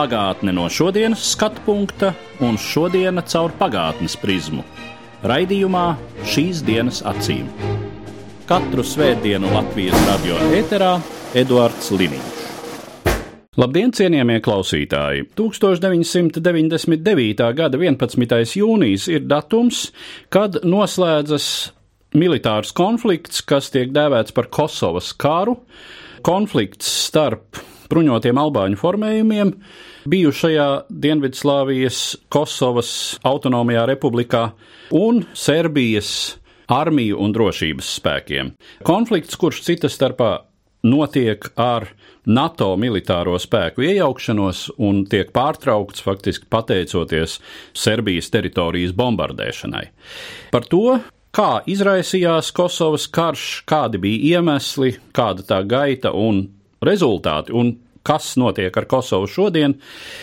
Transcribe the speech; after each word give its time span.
Pagātne 0.00 0.54
no 0.56 0.62
šodienas 0.72 1.20
skatu 1.34 1.60
punkta 1.66 2.14
un 2.40 2.56
šodienas 2.56 3.34
caur 3.34 3.52
pagātnes 3.58 4.14
prizmu. 4.16 4.62
Raidījumā 5.28 5.82
šīs 6.24 6.62
dienas 6.64 7.02
acīm. 7.04 7.44
Katru 8.48 8.80
svētdienu 8.80 9.52
Latvijas 9.52 10.00
radio 10.06 10.38
eterā 10.56 11.04
Eduards 11.36 11.92
Liniņš. 11.92 12.40
Labdien, 13.60 13.92
cienījamie 13.92 14.40
klausītāji! 14.40 15.28
1999. 15.36 17.52
gada 17.60 17.76
11. 17.76 18.56
jūnijas 18.56 19.04
ir 19.12 19.28
datums, 19.28 19.92
kad 20.32 20.64
noslēdzas 20.64 21.76
militārs 22.16 22.72
konflikts, 22.72 23.44
kas 23.44 23.68
tiek 23.74 23.92
dēvēts 23.92 24.32
par 24.32 24.48
Kosovas 24.48 25.12
karu. 25.12 25.60
Konflikts 26.24 26.88
starp 27.10 27.68
bruņotiem 27.90 28.38
albāņu 28.40 28.78
formējumiem 28.80 29.54
bijušajā 30.10 30.68
Dienvidslāvijas 30.90 32.02
Kosovas 32.32 32.92
autonomajā 33.26 33.86
republikā 33.90 34.50
un 34.96 35.24
Serbijas 35.34 36.12
armiju 36.70 37.18
un 37.20 37.34
drošības 37.34 37.96
spēkiem. 37.98 38.54
Konflikts, 38.86 39.36
kurš 39.38 39.64
cita 39.66 39.90
starpā 39.90 40.36
notiek 40.86 41.44
ar 41.60 41.88
NATO 42.30 42.74
militāro 42.80 43.36
spēku 43.40 43.84
iejaukšanos 43.84 44.66
un 44.80 45.04
tiek 45.10 45.32
pārtraukts 45.34 46.04
faktiski 46.04 46.48
pateicoties 46.52 47.38
Serbijas 47.76 48.30
teritorijas 48.32 48.94
bombardēšanai. 48.96 49.86
Par 50.52 50.68
to, 50.70 51.00
kā 51.36 51.50
izraisījās 51.70 52.52
Kosovas 52.56 53.08
karš, 53.12 53.64
kādi 53.68 54.00
bija 54.02 54.38
iemesli, 54.38 54.94
kāda 55.16 55.46
tā 55.46 55.62
gaita 55.68 56.14
un 56.16 56.46
rezultāti, 56.86 57.52
un 57.52 57.74
kas 58.06 58.32
notiek 58.40 58.76
ar 58.76 58.86
Kosovu 58.88 59.28
šodien, 59.28 59.76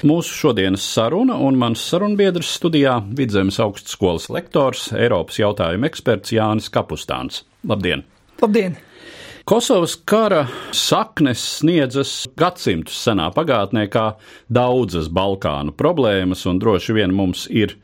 mūsu 0.07 0.33
šodienas 0.41 0.85
saruna 0.95 1.37
un 1.45 1.59
mans 1.59 1.83
sarunbiedrs 1.91 2.55
studijā 2.57 2.97
Vidzemes 3.17 3.59
augstskolas 3.63 4.29
lektors, 4.33 4.89
Eiropas 4.97 5.39
jautājumu 5.41 5.89
eksperts 5.89 6.33
Jānis 6.33 6.71
Kapustāns. 6.73 7.43
Labdien! 7.67 8.03
Labdien! 8.41 8.77
Kosovas 9.47 9.93
kara 10.03 10.41
saknes 10.75 11.39
sniedzas 11.61 12.25
gadsimtus 12.35 12.97
senā 12.99 13.29
pagātnē, 13.31 13.85
kā 13.87 14.09
daudzas 14.51 15.07
Balkānu 15.07 15.71
problēmas, 15.71 16.43
un 16.51 16.59
droši 16.59 16.97
vien 16.97 17.13
mums 17.15 17.45
ir 17.47 17.77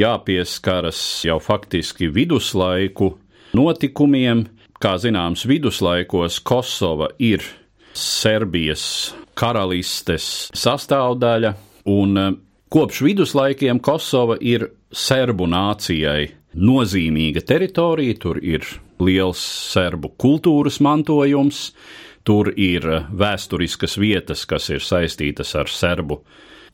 jāpieskaras 0.00 0.98
jau 1.28 1.38
faktiski 1.38 2.10
viduslaiku 2.10 3.12
notikumiem. 3.54 4.48
Kā 4.82 4.96
zināms, 5.00 5.46
viduslaikos 5.48 6.40
Kosova 6.44 7.12
ir 7.22 7.46
Serbijas 7.96 9.14
karalistes 9.36 10.50
sastāvdaļa, 10.56 11.52
un 11.92 12.18
eh, 12.20 12.32
kopš 12.72 13.02
viduslaikiem 13.06 13.80
Kosova 13.80 14.36
ir 14.40 14.68
serbu 14.92 15.48
nācijai 15.48 16.26
nozīmīga 16.56 17.42
teritorija, 17.46 18.16
tur 18.20 18.40
ir 18.42 18.64
liels 19.02 19.40
serbu 19.72 20.14
kultūras 20.20 20.80
mantojums, 20.84 21.70
tur 22.26 22.50
ir 22.56 22.86
vēsturiskas 23.12 23.96
vietas, 24.00 24.44
kas 24.48 24.70
ir 24.72 24.84
saistītas 24.84 25.54
ar 25.56 25.70
serbu 25.70 26.22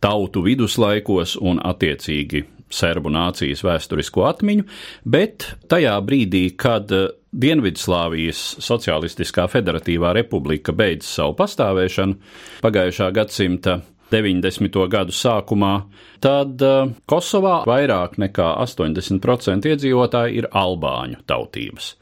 tautu 0.03 0.43
viduslaikos 0.47 1.37
un 1.41 1.61
attiecīgi 1.62 2.44
serbu 2.72 3.12
nācijas 3.12 3.65
vēsturisko 3.66 4.27
atmiņu, 4.28 4.66
bet 5.05 5.53
tajā 5.72 5.97
brīdī, 6.06 6.47
kad 6.56 6.91
Dienvidslāvijas 7.33 8.41
Socialistiskā 8.60 9.47
Federatīvā 9.49 10.12
republika 10.19 10.75
beidz 10.77 11.09
savu 11.09 11.37
pastāvēšanu 11.38 12.19
pagājušā 12.65 13.09
gadsimta 13.16 13.78
90. 14.12 14.77
gadu 14.93 15.15
sākumā, 15.16 15.72
tad 16.21 16.61
Kosovā 17.09 17.62
vairāk 17.69 18.19
nekā 18.21 18.50
80% 18.66 19.71
iedzīvotāji 19.72 20.43
ir 20.43 20.49
albāņu 20.53 21.22
tautības. 21.28 21.94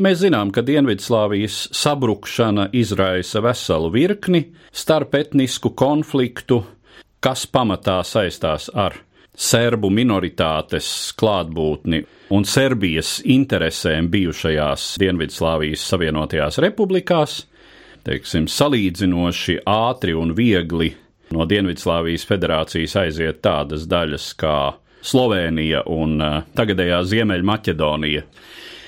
Mēs 0.00 0.20
zinām, 0.20 0.52
ka 0.54 0.62
Dienvidslāvijas 0.62 1.70
sabrukšana 1.74 2.68
izraisa 2.76 3.40
veselu 3.42 3.88
virkni 3.90 4.44
starpetnisku 4.70 5.72
konfliktu, 5.74 6.60
kas 7.24 7.48
pamatā 7.50 7.98
saistās 8.06 8.68
ar 8.70 9.00
serbu 9.40 9.88
minoritātes 9.92 10.88
klātbūtni 11.18 12.02
un 12.36 12.44
Serbijas 12.44 13.18
interesēm 13.24 14.10
bijušajās 14.12 14.92
Dienvidslāvijas 15.00 15.84
Savienotajās 15.92 16.60
republikās, 16.60 17.38
teiksim, 18.04 18.48
salīdzinoši 18.52 19.62
ātri 19.68 20.14
un 20.16 20.34
viegli 20.36 20.92
no 21.32 21.46
Dienvidslāvijas 21.48 22.26
federācijas 22.28 22.96
aiziet 23.00 23.40
tādas 23.44 23.86
daļas 23.88 24.30
kā 24.40 24.56
Slovenija 25.00 25.86
un 25.88 26.18
uh, 26.20 26.40
tagadējā 26.56 27.00
Ziemeļmaķedonija. 27.08 28.26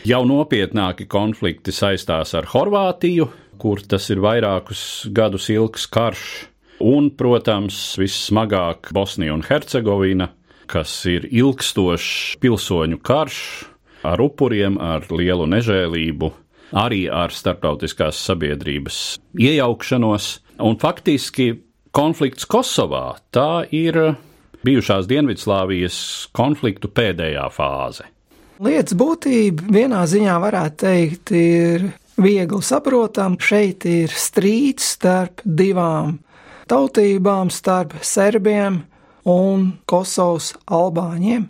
Jau 0.04 0.22
nopietnāki 0.28 1.06
konflikti 1.08 1.72
saistās 1.72 2.34
ar 2.36 2.48
Horvātiju, 2.50 3.28
kur 3.62 3.80
tas 3.88 4.10
ir 4.10 4.20
vairākus 4.20 5.06
gadus 5.14 5.46
ilgs 5.54 5.86
karš, 5.88 6.26
un, 6.82 7.12
protams, 7.14 7.78
vissmagāk 8.00 8.90
Bosnija 8.92 9.32
un 9.36 9.44
Hercegovina, 9.46 10.28
kas 10.72 10.92
ir 11.10 11.26
ilgstošs 11.28 12.38
pilsoņu 12.40 13.00
karš 13.04 13.38
ar 14.08 14.22
upuriem, 14.24 14.78
ar 14.80 15.04
lielu 15.12 15.46
nežēlību, 15.52 16.32
arī 16.72 17.04
ar 17.12 17.34
starptautiskās 17.34 18.18
sabiedrības 18.26 18.98
iejaukšanos. 19.38 20.32
Un 20.62 20.78
faktiski 20.80 21.52
konflikts 21.94 22.48
Kosovā 22.48 23.18
tā 23.34 23.64
ir 23.74 23.98
bijušās 24.64 25.08
Dienvidslāvijas 25.10 25.98
konfliktu 26.36 26.90
pēdējā 26.90 27.46
fāze. 27.52 28.08
Lietas 28.62 28.94
būtība 28.94 29.66
vienā 29.74 30.04
ziņā 30.06 30.36
varētu 30.42 30.84
teikt 30.84 31.32
ir 31.34 31.88
viegli 32.22 32.62
saprotama. 32.62 33.40
Šeit 33.42 33.86
ir 33.90 34.12
strīds 34.14 34.92
starp 34.96 35.42
divām 35.42 36.20
tautībām, 36.70 37.50
starp 37.50 37.96
serbiem 38.06 38.82
un 39.28 39.72
Kosovas 39.86 40.54
albāņiem. 40.66 41.46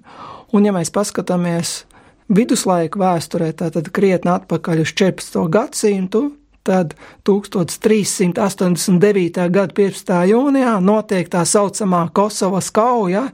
Un, 0.53 0.65
ja 0.67 0.73
mēs 0.75 0.91
paskatāmies 0.93 1.85
viduslaiku 2.33 2.99
vēsturē, 3.03 3.53
tad 3.57 3.89
krietni 3.95 4.31
atpakaļ 4.33 4.81
uz 4.85 4.91
14. 4.97 5.49
gadsimtu, 5.53 6.33
tad 6.63 6.95
1389. 7.27 9.51
gada 9.51 9.75
15. 9.75 10.27
jūnijā 10.31 10.81
notiek 10.85 11.29
tā 11.33 11.45
saucamā 11.49 12.09
Kosovas 12.15 12.71
kauja, 12.75 13.25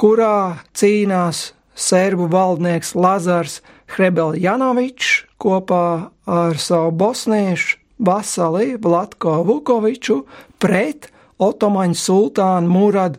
kurā 0.00 0.56
cīnās 0.74 1.52
serbu 1.74 2.28
valdnieks 2.30 2.94
Lazars 2.94 3.62
Hrebeljanovičs 3.94 5.24
kopā 5.38 6.10
ar 6.26 6.58
savu 6.58 6.90
bosniešu 6.90 7.78
vasali 7.98 8.76
Vlatko 8.80 9.42
Vukoviču 9.46 10.24
pret 10.58 11.10
Otomaņu 11.38 11.98
sultānu 11.98 12.70
Muradu 12.70 13.18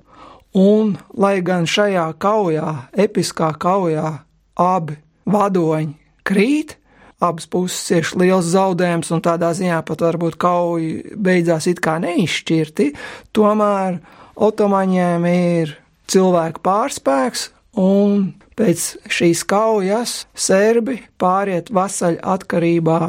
Un, 0.55 0.95
lai 1.19 1.41
gan 1.43 1.67
šajā 1.67 2.05
kaujā, 2.21 2.69
episkā 2.95 3.51
kaujā, 3.59 4.07
abi 4.55 4.95
vadoņi 5.27 5.95
krīt, 6.23 6.77
abas 7.19 7.47
puses 7.51 7.81
cieš 7.89 8.13
liels 8.19 8.47
zaudējums, 8.53 9.11
un 9.11 9.23
tādā 9.25 9.51
ziņā 9.55 9.81
pat 9.87 10.03
varbūt 10.05 10.37
kauja 10.39 11.15
beidzās 11.15 11.67
it 11.71 11.81
kā 11.83 11.97
neizšķirti, 12.03 12.91
tomēr 13.35 13.99
otomaņiem 14.35 15.27
ir 15.31 15.75
cilvēku 16.11 16.63
pārspēks, 16.63 17.49
un 17.79 18.31
pēc 18.55 18.87
šīs 19.11 19.43
kaujas 19.49 20.17
serbi 20.31 21.01
pāriet 21.19 21.71
vasaļu 21.75 22.21
atkarībā 22.35 23.01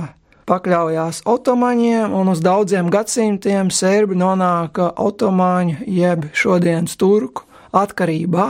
pakļaujās 0.46 1.24
otomaņiem, 1.26 2.14
un 2.14 2.30
uz 2.32 2.40
daudziem 2.44 2.90
gadsimtiem 2.92 3.72
serbi 3.74 4.18
nonāk 4.18 4.78
otomāņu 4.78 5.86
jeb 5.90 6.28
šodienas 6.36 6.96
turku 7.00 7.46
atkarībā, 7.76 8.46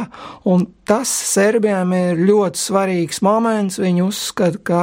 un 0.46 0.66
tas 0.86 1.10
serbiem 1.10 1.92
ir 1.96 2.22
ļoti 2.28 2.60
svarīgs 2.60 3.22
moments. 3.26 3.80
Viņi 3.82 4.04
uzskata, 4.06 4.60
ka 4.62 4.82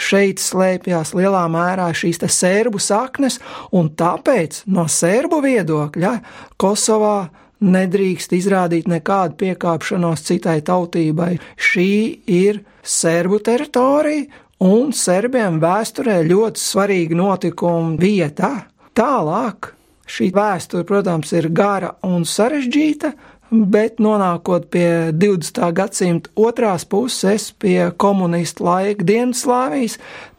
šeit 0.00 0.40
slēpjas 0.42 1.12
lielā 1.18 1.44
mērā 1.52 1.90
šīs 1.96 2.22
serbu 2.32 2.80
saknes, 2.82 3.38
un 3.74 3.92
tāpēc 3.98 4.64
no 4.72 4.88
serbu 4.88 5.42
viedokļa 5.44 6.16
Kosovā 6.60 7.28
nedrīkst 7.62 8.32
izrādīt 8.34 8.88
nekādu 8.90 9.38
piekāpšanos 9.42 10.24
citai 10.26 10.60
tautībai. 10.66 11.36
Šī 11.54 11.92
ir 12.26 12.62
serbu 12.82 13.38
teritorija, 13.44 14.26
un 14.62 14.92
serbiem 14.94 15.58
vēsturē 15.62 16.20
ļoti 16.28 16.62
svarīga 16.62 17.18
notikuma 17.18 17.96
vieta. 18.00 18.52
Tālāk 18.94 19.72
šī 20.12 20.30
vēsture, 20.34 20.86
protams, 20.86 21.32
ir 21.34 21.48
gara 21.54 21.94
un 22.06 22.26
sarežģīta, 22.28 23.12
bet 23.52 24.00
nonākot 24.02 24.68
pie 24.72 25.12
20. 25.16 25.60
gadsimta 25.76 26.32
otrās 26.36 26.86
puses, 26.88 27.50
pie 27.52 27.90
komunistu 27.96 28.68
laika 28.68 29.06
Dienvidslāvijas, 29.08 29.98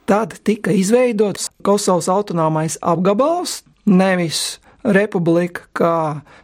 tad 0.09 0.37
tika 0.43 0.73
izveidots 0.73 1.49
Kosovas 1.65 2.09
autonomais 2.11 2.77
apgabals, 2.81 3.61
nevis 3.85 4.59
republika 4.83 5.67
kā 5.77 5.97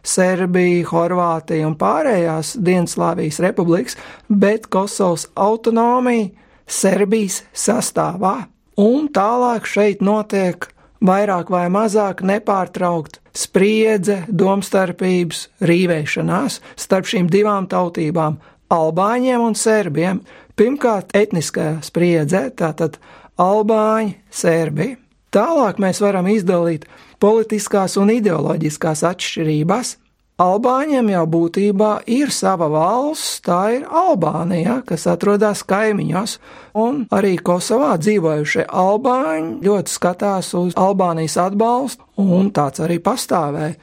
Serbija, 0.06 0.86
Horvātija 0.90 1.68
un 1.68 1.76
pārējās 1.80 2.54
Dienvidslāvijas 2.60 3.40
republikas, 3.44 3.98
bet 4.28 4.68
Kosovas 4.72 5.28
autonomija 5.34 6.30
Serbijas 6.70 7.42
sastāvā. 7.52 8.46
Un 8.80 9.10
tālāk 9.12 9.66
šeit 9.68 10.00
notiek 10.00 10.70
vairāk 11.04 11.50
vai 11.52 11.66
mazāk 11.72 12.22
nepārtraukt 12.24 13.18
spriedze, 13.36 14.22
domstarpības, 14.28 15.48
rīvēšanās 15.64 16.60
starp 16.80 17.10
šīm 17.10 17.28
divām 17.30 17.68
tautībām- 17.70 18.38
albāņiem 18.80 19.40
un 19.40 19.54
serbiem. 19.54 20.20
Pirmkārt, 20.56 21.12
etniskā 21.12 21.82
spriedze, 21.82 22.50
tātad 22.54 22.98
albāņi, 23.38 24.14
serbi. 24.30 24.96
Tālāk 25.32 25.78
mēs 25.78 26.00
varam 26.00 26.26
izdalīt 26.26 26.84
politiskās 27.20 27.96
un 27.96 28.10
ideoloģiskās 28.10 29.02
atšķirības, 29.06 29.96
Albāņiem 30.40 31.10
jau 31.12 31.26
būtībā 31.28 31.90
ir 32.08 32.30
sava 32.32 32.70
valsts, 32.72 33.42
tā 33.44 33.58
ir 33.76 33.82
Albānija, 33.84 34.78
kas 34.88 35.04
atrodas 35.10 35.60
kaimiņos, 35.68 36.38
un 36.80 37.02
arī 37.12 37.34
Kosovā 37.44 37.98
dzīvojušie 38.00 38.64
albāņi 38.64 39.58
ļoti 39.66 39.92
skatās 39.92 40.54
uz 40.56 40.78
Albānijas 40.80 41.36
atbalstu, 41.42 42.06
un 42.24 42.48
tāds 42.56 42.80
arī 42.80 42.96
pastāvēja. 43.04 43.76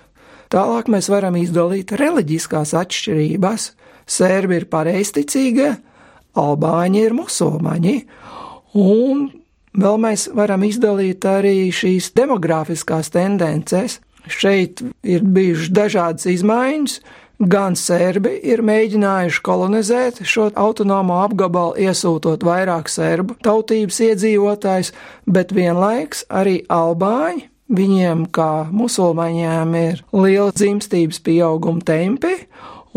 Tālāk 0.49 0.89
mēs 0.89 1.11
varam 1.11 1.37
izdalīt 1.37 1.93
reliģiskās 1.99 2.73
atšķirības. 2.79 3.71
Sērbi 4.07 4.61
ir 4.61 4.65
pareizticīgie, 4.71 5.71
albāņi 6.39 7.01
ir 7.03 7.15
musulmaņi, 7.17 7.95
un 8.79 9.25
vēl 9.77 9.97
mēs 9.99 10.29
varam 10.33 10.63
izdalīt 10.63 11.27
arī 11.27 11.67
šīs 11.75 12.13
demogrāfiskās 12.17 13.11
tendences. 13.13 13.99
Šeit 14.31 14.83
ir 15.03 15.23
bijušas 15.23 15.73
dažādas 15.75 16.29
izmaiņas. 16.31 16.99
Gan 17.37 17.75
serbi 17.77 18.31
ir 18.49 18.63
mēģinājuši 18.65 19.41
kolonizēt 19.45 20.23
šo 20.25 20.47
autonomo 20.57 21.19
apgabalu, 21.21 21.75
iesūtot 21.85 22.41
vairāk 22.41 22.89
serbu 22.89 23.35
tautības 23.45 23.99
iedzīvotājus, 24.07 24.89
bet 25.29 25.53
vienlaiks 25.53 26.23
arī 26.33 26.63
albāņi, 26.65 27.45
viņiem 27.77 28.25
kā 28.33 28.65
musulmaņiem 28.73 29.77
ir 29.77 30.01
liela 30.17 30.49
dzimstības 30.55 31.21
pieauguma 31.21 31.85
tempi, 31.85 32.33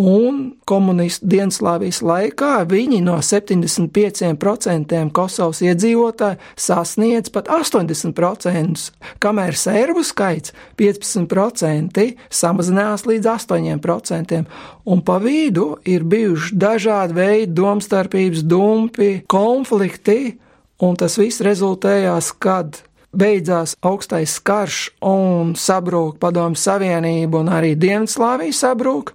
un 0.00 0.40
komunistu 0.64 1.28
Dienslāvijas 1.28 2.00
laikā 2.04 2.64
viņi 2.68 3.00
no 3.04 3.18
75% 3.24 5.00
Kosovas 5.12 5.60
iedzīvotāju 5.64 6.38
sasniedz 6.56 7.32
pat 7.34 7.50
80%, 7.52 8.86
kamēr 9.20 9.58
serbu 9.58 10.04
skaits 10.06 10.54
15% 10.80 12.06
samazinās 12.32 13.04
līdz 13.10 13.32
8%, 13.34 14.44
un 14.88 15.02
pa 15.04 15.18
vidu 15.20 15.74
ir 15.84 16.06
bijuši 16.08 16.56
dažādi 16.56 17.18
veidi 17.20 17.52
domstarpības, 17.60 18.44
dumpi, 18.48 19.10
konflikti, 19.28 20.38
un 20.80 20.96
tas 20.96 21.18
viss 21.20 21.44
rezultējās, 21.44 22.32
kad 22.40 22.80
beidzās 23.12 23.76
augstais 23.82 24.38
karš 24.46 24.80
un 25.04 25.54
sabrūk 25.58 26.20
Padomju 26.22 26.60
Savienība 26.60 27.42
un 27.42 27.50
arī 27.52 27.74
Dienvidslāvija 27.76 28.54
sabrūk 28.54 29.12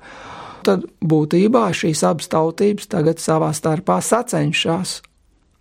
tad 0.65 0.85
būtībā 0.99 1.67
šīs 1.75 2.03
abas 2.07 2.31
tautības 2.31 2.89
tagad 2.91 3.21
savā 3.21 3.51
starpā 3.55 4.01
sacenšas. 4.01 5.01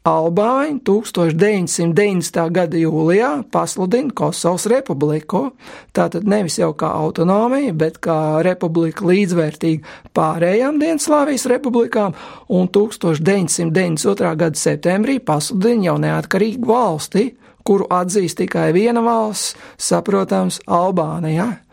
Albāņi 0.04 0.82
1990. 0.84 2.34
gada 2.52 2.76
jūlijā 2.76 3.28
pasludina 3.48 4.12
Kosovas 4.12 4.66
republiku, 4.68 5.54
tātad 5.96 6.28
nevis 6.28 6.58
jau 6.58 6.74
kā 6.76 6.90
autonomija, 6.92 7.72
bet 7.72 7.96
kā 8.04 8.42
republika 8.44 9.06
līdzvērtīga 9.08 10.12
pārējām 10.12 10.76
Dienaslāvijas 10.82 11.46
republikām, 11.48 12.12
un 12.52 12.68
1992. 12.68 14.34
gada 14.44 14.60
septembrī 14.60 15.22
pasludina 15.24 15.88
jau 15.88 15.96
neatkarīgu 16.04 16.68
valsti, 16.68 17.30
kuru 17.64 17.88
atzīst 17.88 18.42
tikai 18.44 18.74
viena 18.76 19.00
valsts, 19.00 19.56
saprotams, 19.80 20.60
Albānija. 20.68 21.63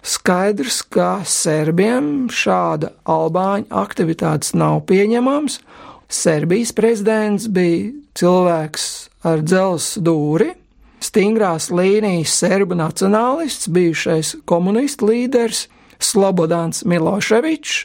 Skaidrs, 0.00 0.80
ka 0.88 1.20
serbiem 1.28 2.30
šāda 2.32 2.94
albāņu 3.04 3.68
aktivitātes 3.82 4.54
nav 4.56 4.80
pieņemams. 4.88 5.58
Serbijas 6.10 6.72
prezidents 6.74 7.46
bija 7.52 7.92
cilvēks 8.16 8.86
ar 9.28 9.44
dzelzs 9.44 9.98
dūri, 10.00 10.54
stingrās 11.04 11.68
līnijas 11.70 12.32
serbu 12.40 12.78
nacionālists, 12.80 13.68
bijušais 13.68 14.34
komunistu 14.48 15.10
līderis 15.12 15.66
Slobodāns 16.00 16.80
Miloševičs, 16.88 17.84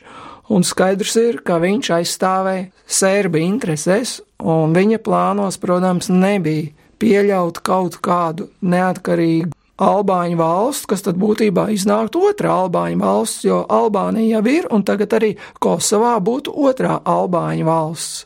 un 0.55 0.63
skaidrs 0.63 1.17
ir, 1.19 1.41
ka 1.43 1.59
viņš 1.59 1.91
aizstāvēja 1.97 2.69
serbi 2.87 3.43
intereses, 3.43 4.21
un 4.39 4.71
viņa 4.75 5.01
plānos, 5.03 5.59
protams, 5.59 6.07
nebija 6.07 6.71
pieļaut 7.01 7.59
kaut 7.65 7.99
kādu 7.99 8.47
neatkarīgu 8.63 9.51
Albāņu 9.75 10.37
valsts, 10.39 10.87
kas 10.87 11.03
tad 11.03 11.17
būtībā 11.19 11.67
iznāktu 11.73 12.21
otrā 12.29 12.53
Albāņu 12.63 13.01
valsts, 13.01 13.43
jo 13.43 13.63
Albānija 13.67 14.37
jau 14.37 14.45
ir, 14.47 14.69
un 14.71 14.85
tagad 14.87 15.17
arī 15.17 15.33
Kosovā 15.59 16.15
būtu 16.23 16.53
otrā 16.55 17.01
Albāņu 17.03 17.67
valsts. 17.67 18.23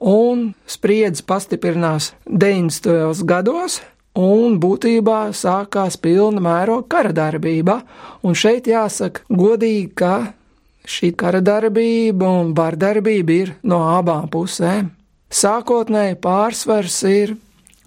Un 0.00 0.48
spriedzi 0.66 1.22
pastiprinās 1.28 2.14
90. 2.26 3.22
gados, 3.28 3.78
un 4.18 4.56
būtībā 4.58 5.30
sākās 5.36 5.98
pilna 6.00 6.42
mēroga 6.42 6.88
kara 6.88 7.12
darbība. 7.14 7.80
Un 8.26 8.34
šeit 8.34 8.66
jāsaka 8.66 9.22
godīgi, 9.28 9.92
ka 9.94 10.32
šī 10.88 11.12
kara 11.14 11.42
darbība 11.44 12.32
un 12.40 12.54
vardarbība 12.56 13.36
ir 13.36 13.54
no 13.62 13.84
abām 13.92 14.26
pusēm. 14.32 14.90
Sākotnēji 15.30 16.18
pārsvars 16.18 16.96
ir 17.06 17.36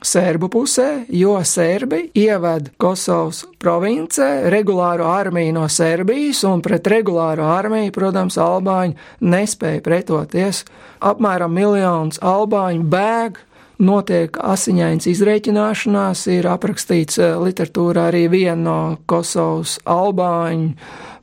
Sērbu 0.03 0.49
pusē, 0.51 0.87
jo 1.15 1.37
Sērbi 1.47 2.09
ievada 2.19 2.71
Kosovas 2.77 3.43
provincē 3.59 4.49
regulāro 4.51 5.07
armiju 5.07 5.53
no 5.55 5.67
Serbijas, 5.71 6.43
un 6.47 6.61
pret 6.65 6.87
regulāro 6.91 7.47
armiju, 7.47 7.93
protams, 7.95 8.37
Albāņi 8.41 8.97
nespēja 9.23 9.83
pretoties. 9.85 10.63
Apmēram 10.99 11.55
miljons 11.55 12.19
Albāņu 12.19 12.83
bēg, 12.91 13.39
notiek 13.83 14.37
asiņains 14.43 15.07
izreikināšanās, 15.13 16.25
ir 16.35 16.49
aprakstīts 16.51 17.21
eh, 17.21 17.37
literatūrā 17.39 18.09
arī 18.11 18.27
viena 18.31 18.59
no 18.59 18.77
Kosovas 19.09 19.77
Albāņu 19.87 20.73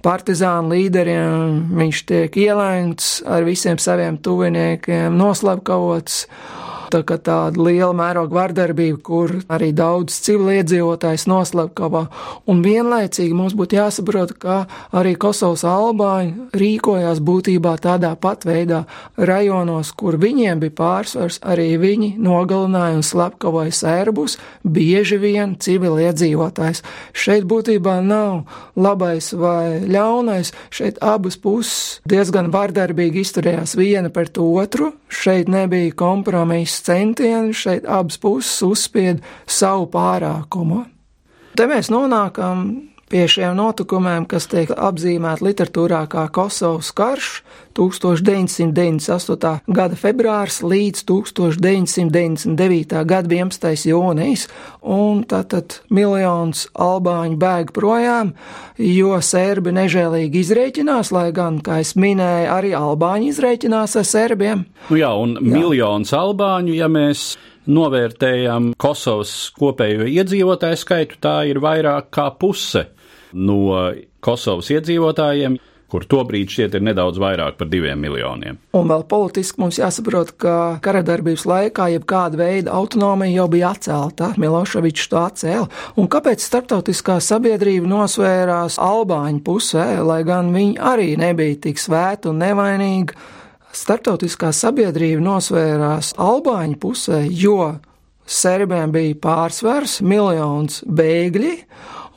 partizānu 0.05 0.73
līderiem. 0.75 1.61
Viņš 1.77 2.03
tiek 2.09 2.41
ielēgts 2.47 3.21
ar 3.29 3.45
visiem 3.45 3.77
saviem 3.81 4.17
tuviniekiem, 4.25 5.13
noslapkavots 5.21 6.25
tā 6.91 7.03
kā 7.07 7.17
tāda 7.23 7.61
liela 7.61 7.93
mēroga 7.97 8.37
vardarbība, 8.37 8.99
kur 9.05 9.35
arī 9.53 9.71
daudz 9.77 10.17
civiliedzīvotājs 10.27 11.27
noslapkavā. 11.31 12.07
Un 12.51 12.63
vienlaicīgi 12.65 13.37
mums 13.37 13.55
būtu 13.59 13.79
jāsaprot, 13.79 14.35
ka 14.43 14.65
arī 14.97 15.15
Kosovas 15.21 15.65
albāņi 15.69 16.51
rīkojās 16.61 17.23
būtībā 17.25 17.77
tādā 17.83 18.13
pat 18.21 18.47
veidā 18.49 18.85
rajonos, 19.17 19.93
kur 19.97 20.19
viņiem 20.21 20.63
bija 20.65 20.77
pārsvars, 20.81 21.41
arī 21.47 21.75
viņi 21.81 22.15
nogalināja 22.23 22.99
un 22.99 23.07
slepkavoja 23.07 23.75
serbus, 23.75 24.37
bieži 24.65 25.21
vien 25.23 25.57
civiliedzīvotājs. 25.61 26.83
Šeit 27.13 27.47
būtībā 27.51 28.01
nav 28.05 28.45
labais 28.77 29.33
vai 29.37 29.81
ļaunais, 29.87 30.53
šeit 30.75 31.01
abas 31.05 31.39
puses 31.41 32.01
diezgan 32.09 32.51
vardarbīgi 32.53 33.25
izturējās 33.25 33.77
viena 33.79 34.11
pret 34.13 34.39
otru, 34.41 34.93
šeit 35.11 35.51
nebija 35.53 35.95
kompromiss 35.97 36.80
centieni 36.87 37.55
šeit 37.57 37.89
abas 37.89 38.19
puses 38.21 38.63
uzspied 38.67 39.23
savu 39.47 39.89
pārākumu. 39.93 40.85
Te 41.57 41.67
mēs 41.71 41.91
nonākam 41.93 42.69
pie 43.11 43.27
šiem 43.29 43.57
notikumiem, 43.59 44.25
kas 44.31 44.47
tiek 44.51 44.71
apzīmēti 44.71 45.43
literatūrā 45.43 46.05
kā 46.11 46.29
Kosovas 46.31 46.93
karš 46.95 47.41
1998. 47.75 49.57
gada 49.67 49.99
februārs 49.99 50.61
līdz 50.63 51.03
1999. 51.09 53.03
gada 53.11 53.35
11. 53.35 53.91
jūnijas, 53.91 54.47
un 54.83 55.25
tātad 55.27 55.81
miljons 55.91 56.69
albāņu 56.75 57.39
bēg 57.41 57.75
projām, 57.75 58.35
jo 58.79 59.19
serbi 59.25 59.75
nežēlīgi 59.75 60.45
izrēķinās, 60.45 61.11
lai 61.15 61.31
gan, 61.35 61.59
kā 61.67 61.81
es 61.83 61.97
minēju, 61.99 62.51
arī 62.55 62.75
albāņi 62.79 63.33
izrēķinās 63.35 63.99
ar 63.99 64.07
serbiem. 64.07 64.67
Nu 64.91 65.03
jā, 65.03 65.11
un 65.19 65.35
jā. 65.41 65.51
miljons 65.59 66.15
albāņu, 66.15 66.79
ja 66.79 66.91
mēs 66.91 67.33
novērtējam 67.71 68.73
Kosovas 68.81 69.35
kopējo 69.59 70.07
iedzīvotāju 70.11 70.79
skaitu, 70.79 71.21
tā 71.23 71.37
ir 71.51 71.61
vairāk 71.63 72.11
kā 72.15 72.31
puse 72.39 72.87
no 73.33 73.91
Kosovas 74.21 74.71
iedzīvotājiem 74.75 75.59
kur 75.91 76.07
tobrīd 76.07 76.51
šķiet 76.53 76.77
ir 76.79 76.85
nedaudz 76.87 77.19
vairāk 77.21 77.59
par 77.59 77.69
diviem 77.71 78.01
miljoniem. 78.01 78.59
Un 78.77 78.89
vēl 78.91 79.03
politiski 79.11 79.61
mums 79.63 79.81
jāsaprot, 79.81 80.33
ka 80.41 80.55
karadarbības 80.85 81.47
laikā 81.51 81.91
jebkāda 81.97 82.41
veida 82.41 82.75
autonomija 82.79 83.41
jau 83.41 83.49
bija 83.53 83.73
atcelta. 83.75 84.31
Miloševičs 84.41 85.11
to 85.11 85.21
atcēla. 85.21 85.67
Un 86.01 86.09
kāpēc 86.13 86.45
starptautiskā 86.47 87.19
sabiedrība 87.25 87.91
nosvērās 87.91 88.79
Albāņu 88.83 89.43
pusē, 89.47 89.89
lai 90.07 90.23
gan 90.29 90.55
viņi 90.55 90.79
arī 90.93 91.13
nebija 91.21 91.59
tik 91.67 91.83
svēti 91.83 92.31
un 92.31 92.41
nevainīgi? 92.45 93.19
Startautiskā 93.75 94.51
sabiedrība 94.55 95.23
nosvērās 95.23 96.15
Albāņu 96.19 96.79
pusē, 96.83 97.23
jo 97.31 97.77
Serbiem 98.31 98.93
bija 98.95 99.17
pārsvars, 99.19 99.97
miljons 100.07 100.85
bēgļi, 100.87 101.57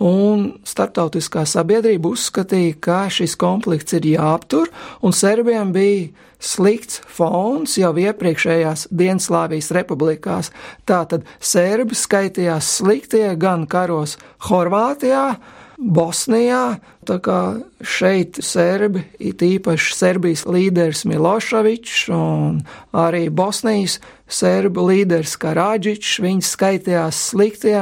un 0.04 0.50
starptautiskā 0.68 1.46
sabiedrība 1.48 2.12
uzskatīja, 2.12 2.76
ka 2.84 3.00
šis 3.14 3.38
konflikts 3.40 3.96
ir 3.96 4.08
jāaptur, 4.14 4.70
un 5.02 5.16
Serbiem 5.16 5.72
bija 5.76 6.12
slikts 6.44 7.00
fons 7.08 7.78
jau 7.80 7.94
iepriekšējās 7.96 8.90
Dienslāvijas 8.92 9.72
republikās. 9.76 10.52
Tātad 10.90 11.24
serbi 11.40 11.96
skaitījās 11.96 12.78
sliktie 12.82 13.30
gan 13.40 13.68
karos 13.70 14.18
Horvātijā, 14.50 15.38
Bosnijā, 15.84 16.78
tā 17.08 17.18
kā 17.24 17.38
šeit 17.82 18.38
serbi, 18.46 19.02
it 19.20 19.42
īpaši 19.44 19.96
Serbijas 19.98 20.46
līderis 20.48 21.04
Miloševičs 21.10 22.06
un 22.14 22.62
arī 22.96 23.26
Bosnijas 23.34 23.98
serbu 24.30 24.86
līderis 24.92 25.36
Karādžičs, 25.42 26.20
viņi 26.24 26.46
skaitījās 26.48 27.24
sliktie 27.34 27.82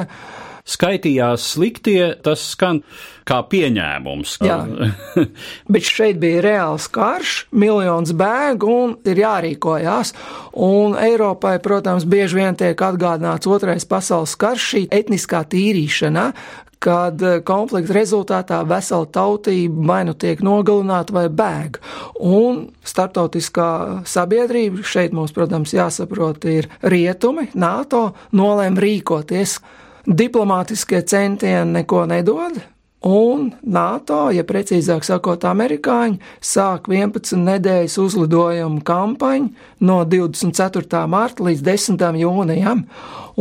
skaitījās 0.67 1.45
sliktie, 1.55 2.13
tas 2.23 2.43
skan 2.53 2.81
kā 3.27 3.41
pieņēmums. 3.51 4.37
Jā, 4.45 4.59
bet 5.73 5.87
šeit 5.87 6.19
bija 6.21 6.41
reāls 6.45 6.87
karš, 6.91 7.35
miljons 7.51 8.15
bēgu 8.17 8.71
un 8.71 8.97
ir 9.07 9.21
jārīkojās. 9.23 10.15
Un 10.67 10.97
Eiropai, 10.99 11.57
protams, 11.63 12.07
bieži 12.09 12.41
vien 12.41 12.57
tiek 12.59 12.81
atgādināts 12.87 13.49
otrais 13.49 13.87
pasaules 13.87 14.35
karš, 14.39 14.67
šī 14.73 14.83
etniskā 15.01 15.45
tīrīšana, 15.51 16.31
kad 16.81 17.21
konflikta 17.45 17.93
rezultātā 17.93 18.61
vesela 18.65 19.05
tautība 19.05 19.85
vai 19.91 19.99
nu 20.07 20.15
tiek 20.17 20.41
nogalināta 20.41 21.13
vai 21.13 21.27
bēg. 21.29 21.77
Un 22.25 22.63
starptautiskā 22.81 23.69
sabiedrība, 24.09 24.81
šeit 24.81 25.13
mums, 25.13 25.33
protams, 25.35 25.75
jāsaprot, 25.77 26.47
ir 26.49 26.71
rietumi, 26.81 27.51
NATO 27.53 28.07
nolēma 28.33 28.81
rīkoties 28.81 29.59
diplomātiskie 30.11 31.01
centieni 31.07 31.79
neko 31.79 32.05
nedod. 32.05 32.59
Un 33.01 33.47
NATO, 33.65 34.27
ja 34.29 34.43
precīzāk 34.45 35.01
sakot, 35.07 35.41
amerikāņi 35.49 36.19
sāk 36.37 36.85
11 36.91 37.39
nedēļas 37.47 37.95
uzlidojumu 37.97 38.83
kampaņu 38.85 39.47
no 39.89 39.95
24. 40.05 41.01
marta 41.09 41.47
līdz 41.47 41.63
10. 41.65 42.05
jūnijam, 42.21 42.85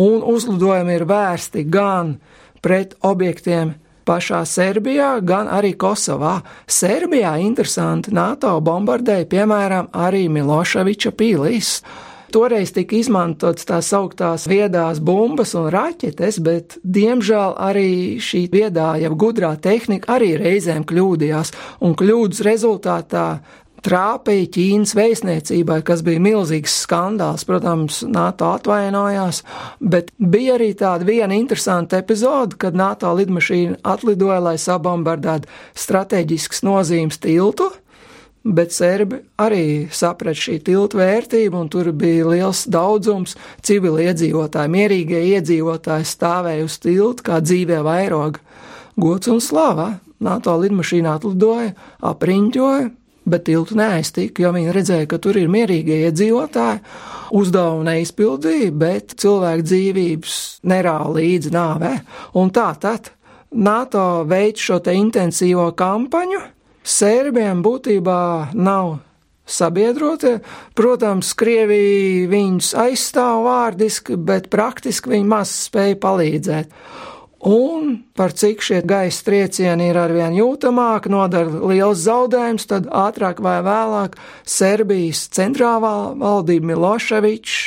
un 0.00 0.24
uzlidojumi 0.24 0.96
ir 0.96 1.04
vērsti 1.04 1.66
gan 1.68 2.16
pret 2.64 2.96
objektiem 3.04 3.74
pašā 4.08 4.40
Serbijā, 4.48 5.18
gan 5.20 5.50
arī 5.52 5.74
Kosovā. 5.76 6.38
Serbijā 6.64 7.36
interesanti 7.44 8.14
NATO 8.16 8.56
bombardēja 8.64 9.28
piemēram 9.28 9.92
arī 9.92 10.24
Miloševiča 10.32 11.12
pīlīs. 11.12 11.82
Toreiz 12.30 12.70
tika 12.70 12.94
izmantotas 12.94 13.66
tās 13.66 13.88
augtās 13.96 14.46
viedās 14.50 15.00
bumbas 15.02 15.56
un 15.58 15.66
raķetes, 15.74 16.38
bet 16.46 16.76
diemžēl 16.84 17.56
arī 17.58 18.20
šī 18.22 18.44
viedā, 18.52 18.92
jau 19.02 19.16
gudrā 19.18 19.56
tehnika 19.58 20.14
arī 20.14 20.36
reizēm 20.38 20.86
kļūdījās, 20.86 21.50
un 21.82 21.96
kļūdas 21.98 22.44
rezultātā 22.46 23.26
trāpīja 23.84 24.48
Ķīnas 24.54 24.94
vēstniecībai, 24.96 25.80
kas 25.86 26.04
bija 26.06 26.22
milzīgs 26.22 26.76
skandāls. 26.84 27.46
Protams, 27.48 28.02
NATO 28.06 28.52
atvainojās, 28.54 29.42
bet 29.80 30.12
bija 30.18 30.58
arī 30.58 30.72
tāda 30.78 31.08
viena 31.08 31.36
interesanta 31.36 32.00
epizode, 32.00 32.58
kad 32.60 32.76
NATO 32.78 33.12
lidmašīna 33.16 33.80
atlidoja, 33.94 34.40
lai 34.50 34.56
sabombardētu 34.60 35.48
strateģisks 35.80 36.64
nozīmes 36.66 37.20
tiltu 37.22 37.70
Bet 38.40 38.72
serbi 38.72 39.18
arī 39.36 39.88
saprata 39.92 40.38
šī 40.38 40.54
tilta 40.64 40.96
vērtību, 40.96 41.58
un 41.60 41.68
tur 41.68 41.90
bija 41.92 42.28
liels 42.30 42.62
daudzums 42.72 43.34
civili 43.60 44.06
iedzīvotāji. 44.08 44.72
Mierīgie 44.72 45.20
iedzīvotāji 45.34 46.08
stāvēja 46.08 46.64
uz 46.64 46.78
tilta 46.80 47.26
kā 47.26 47.40
dzīvē 47.44 47.82
vairoga. 47.84 48.40
Gods 48.96 49.28
un 49.28 49.42
slava! 49.44 49.90
NATO 50.20 50.52
lidmašīnā 50.60 51.14
atlidoja, 51.16 51.70
apriņķoja, 52.04 52.88
bet 53.30 53.44
tiltu 53.48 53.76
neaiztika, 53.78 54.42
jo 54.44 54.52
viņi 54.52 54.74
redzēja, 54.76 55.08
ka 55.08 55.18
tur 55.22 55.38
ir 55.40 55.48
mierīgie 55.52 56.02
iedzīvotāji. 56.08 56.82
Uzdevumu 57.36 57.86
neizpildīja, 57.86 58.70
bet 58.76 59.14
cilvēku 59.20 59.66
dzīvības 59.68 60.38
nerāva 60.68 61.12
līdzi 61.16 61.52
nāvē. 61.54 61.92
Un 62.40 62.52
tā 62.56 62.70
tad 62.80 63.12
NATO 63.52 64.24
veids 64.28 64.64
šo 64.64 64.80
te 64.84 64.96
intensīvo 64.96 65.70
kampaņu 65.76 66.40
Sērbiem 66.86 67.60
būtībā 67.64 68.54
nav 68.56 68.98
sabiedrotie. 69.50 70.38
Protams, 70.78 71.34
Krievija 71.38 72.28
viņus 72.30 72.72
aizstāv 72.78 73.44
vārdiski, 73.46 74.16
bet 74.16 74.50
praktiski 74.52 75.16
viņi 75.16 75.28
maz 75.28 75.52
spēja 75.66 75.98
palīdzēt. 76.00 76.74
Un 77.40 77.94
par 78.16 78.34
cik 78.36 78.60
šie 78.60 78.82
gaisa 78.84 79.24
triecieni 79.24 79.86
ir 79.88 79.96
arvien 79.96 80.34
jūtamāki, 80.36 81.08
nodara 81.12 81.62
liels 81.70 82.02
zaudējums, 82.04 82.68
tad 82.68 82.88
ātrāk 82.92 83.40
vai 83.40 83.62
vēlāk 83.64 84.18
Serbijas 84.44 85.24
centrālā 85.32 86.12
valdība 86.20 86.74
Miloševičs 86.74 87.62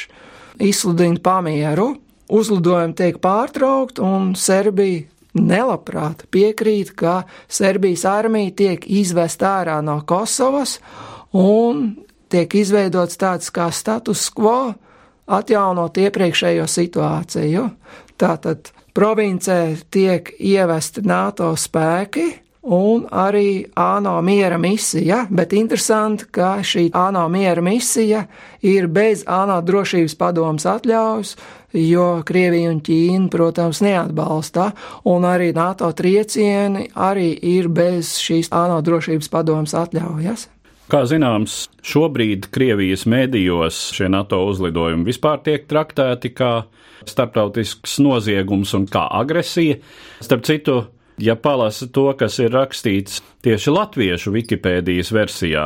izsludina 0.62 1.18
pamieru, 1.26 1.96
uzlidojumi 2.30 2.94
tiek 3.02 3.18
pārtraukti 3.24 4.06
un 4.06 4.36
Serbija 4.38 5.08
nelabprāt 5.34 6.26
piekrīt, 6.32 6.94
ka 6.96 7.24
Serbijas 7.48 8.06
armija 8.10 8.54
tiek 8.64 8.88
izvest 8.88 9.44
ārā 9.44 9.80
no 9.86 10.00
Kosovas 10.06 10.80
un 11.34 11.90
tiek 12.30 12.54
izveidots 12.56 13.18
tāds 13.22 13.50
kā 13.54 13.70
status 13.74 14.30
quo, 14.34 14.74
atjaunot 15.28 15.98
iepriekšējo 15.98 16.68
situāciju. 16.70 17.68
Tātad 18.20 18.72
provincē 18.94 19.76
tiek 19.92 20.34
ievesti 20.40 21.04
NATO 21.08 21.54
spēki, 21.58 22.30
un 22.64 23.08
arī 23.12 23.66
ANO 23.76 24.22
miera 24.22 24.58
misija, 24.58 25.26
bet 25.30 25.54
interesanti, 25.54 26.30
ka 26.32 26.56
šī 26.64 26.90
ANO 26.96 27.26
miera 27.30 27.62
misija 27.62 28.24
ir 28.62 28.88
bez 28.88 29.26
ANO 29.28 29.60
drošības 29.62 30.16
padomas 30.16 30.66
atļaujas, 30.70 31.36
jo 31.74 32.08
Krievija 32.26 32.72
un 32.72 32.82
Ķīna, 32.86 33.30
protams, 33.34 33.82
neatbalsta, 33.86 34.72
un 35.10 35.26
arī 35.28 35.52
NATO 35.56 35.90
triecieni 35.98 36.88
arī 36.94 37.32
ir 37.54 37.70
bez 37.74 38.16
šīs 38.22 38.52
ANO 38.54 38.82
drošības 38.86 39.32
padomas 39.34 39.76
atļaujas. 39.78 40.48
Kā 40.92 41.06
zināms, 41.08 41.70
šobrīd 41.88 42.50
Krievijas 42.54 43.08
mēdījos 43.10 43.80
šie 43.96 44.10
NATO 44.12 44.42
uzlidojumi 44.50 45.08
vispār 45.08 45.40
tiek 45.46 45.64
traktēti 45.70 46.34
kā 46.36 46.66
starptautisks 47.08 47.98
noziegums 48.04 48.74
un 48.78 48.86
kā 48.92 49.06
agresija. 49.22 49.80
Starp 50.24 50.44
citu, 50.48 50.76
ja 51.22 51.36
palasa 51.36 51.88
to, 51.88 52.10
kas 52.18 52.40
ir 52.40 52.54
rakstīts 52.56 53.22
tieši 53.46 53.74
latviešu 53.74 54.34
Wikipēdijas 54.34 55.14
versijā, 55.14 55.66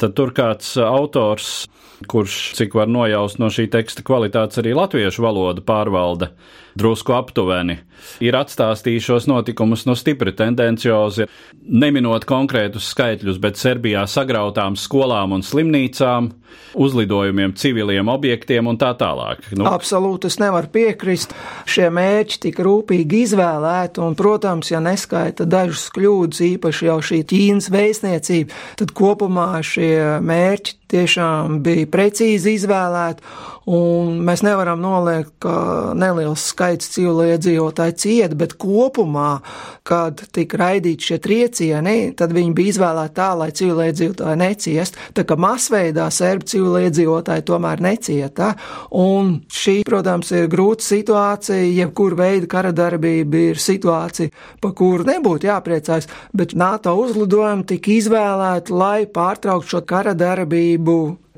tad 0.00 0.16
tur 0.18 0.34
kāds 0.36 0.76
autors 0.82 1.68
kurš, 2.06 2.36
cik 2.58 2.76
var 2.78 2.90
nojaust 2.90 3.40
no 3.42 3.48
šī 3.50 3.66
teksta 3.72 4.04
kvalitātes, 4.06 4.60
arī 4.60 4.74
latviešu 4.76 5.24
valodu 5.24 5.64
pārvalda 5.66 6.30
drusku 6.78 7.14
aptuveni, 7.16 7.78
ir 8.24 8.36
atstāstījis 8.38 9.08
šos 9.10 9.26
notikumus 9.30 9.84
no 9.88 9.96
stipri 9.98 10.32
tendenciozi, 10.36 11.26
neminot 11.68 12.26
konkrētus 12.28 12.90
skaitļus, 12.92 13.40
bet 13.42 13.60
Serbijā 13.60 14.04
sagrautām 14.08 14.78
skolām 14.78 15.34
un 15.36 15.44
slimnīcām, 15.46 16.30
uzlidojumiem 16.78 17.54
civiliem 17.58 18.08
objektiem 18.12 18.70
un 18.70 18.78
tā 18.80 18.92
tālāk. 18.98 19.44
Nu. 19.58 19.66
Absolūti, 19.68 20.30
es 20.30 20.38
nevaru 20.40 20.70
piekrist. 20.72 21.34
Šie 21.68 21.88
mērķi 21.94 22.40
tika 22.48 22.64
rūpīgi 22.66 23.22
izvēlēti, 23.26 24.02
un, 24.04 24.16
protams, 24.18 24.72
ja 24.72 24.82
neskaita 24.84 25.48
dažus 25.48 25.88
kļūdus, 25.96 26.44
īpaši 26.54 26.90
jau 26.90 26.98
šī 27.10 27.22
Ķīnas 27.28 27.70
vēstniecība, 27.74 28.64
tad 28.80 28.94
kopumā 28.96 29.50
šie 29.66 30.20
mērķi 30.24 30.77
tiešām 30.92 31.60
bija 31.64 31.88
precīzi 31.90 32.56
izvēlēti, 32.58 33.24
un 33.68 34.22
mēs 34.24 34.40
nevaram 34.46 34.80
noliekt, 34.80 35.34
ka 35.44 35.92
neliels 35.98 36.46
skaits 36.52 36.88
civiliedzīvotāji 36.94 37.96
cieta, 38.00 38.36
bet 38.38 38.54
kopumā, 38.60 39.40
kad 39.88 40.22
tika 40.32 40.60
raidīti 40.62 41.10
šie 41.10 41.18
triecieni, 41.24 41.96
tad 42.16 42.32
viņi 42.36 42.54
bija 42.56 42.72
izvēlēti 42.74 43.16
tā, 43.18 43.28
lai 43.36 43.50
civiliedzīvotāji 43.58 44.40
neciest, 44.40 44.96
tā 45.16 45.26
ka 45.28 45.36
masveidā 45.40 46.08
serbu 46.14 46.48
civiliedzīvotāji 46.48 47.44
tomēr 47.48 47.84
necieta, 47.84 48.54
un 48.96 49.34
šī, 49.52 49.82
protams, 49.88 50.32
ir 50.36 50.48
grūta 50.52 50.86
situācija, 50.88 51.60
jebkur 51.82 52.16
veida 52.18 52.48
kara 52.48 52.72
darbība 52.72 53.50
ir 53.52 53.60
situācija, 53.60 54.32
pa 54.62 54.72
kuru 54.76 55.04
nebūtu 55.08 55.50
jāpriecājas, 55.50 56.08
bet 56.32 56.56
NATO 56.56 56.96
uzlidojumi 57.02 57.68
tika 57.68 57.92
izvēlēti, 57.98 58.72
lai 58.72 59.04
pārtrauktu 59.12 59.76
šo 59.76 59.84
kara 59.88 60.16
darbību 60.16 60.77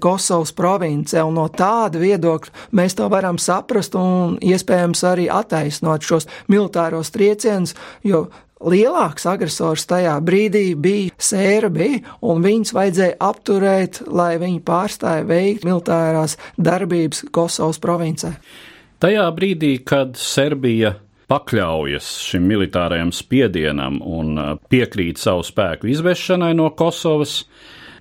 Kosovas 0.01 0.53
provincē, 0.57 1.21
un 1.29 1.37
no 1.37 1.47
tāda 1.53 2.01
viedokļa 2.01 2.71
mēs 2.77 2.97
to 2.97 3.09
varam 3.13 3.37
saprast 3.41 3.97
un 3.99 4.39
iespējams 4.41 5.03
arī 5.05 5.27
attaisnot 5.33 6.07
šos 6.07 6.29
militāros 6.49 7.13
triecienus, 7.13 7.75
jo 8.01 8.29
lielāks 8.61 9.27
agresors 9.29 9.87
tajā 9.89 10.15
brīdī 10.25 10.73
bija 10.77 11.13
Sērbi, 11.21 12.01
un 12.25 12.41
viņus 12.45 12.75
vajadzēja 12.77 13.19
apturēt, 13.29 14.03
lai 14.09 14.35
viņi 14.41 14.65
pārstāja 14.65 15.29
veikt 15.29 15.69
militārās 15.69 16.37
darbības 16.57 17.27
Kosovas 17.33 17.81
provincē. 17.81 18.35
Tajā 19.01 19.29
brīdī, 19.37 19.79
kad 19.85 20.17
Serbija 20.21 20.95
pakļaujas 21.31 22.09
šim 22.27 22.49
militārajam 22.51 23.13
spiedienam 23.15 24.01
un 24.05 24.35
uh, 24.37 24.57
piekrīt 24.73 25.21
savu 25.23 25.45
spēku 25.47 25.89
izvešanai 25.93 26.53
no 26.59 26.69
Kosovas, 26.77 27.45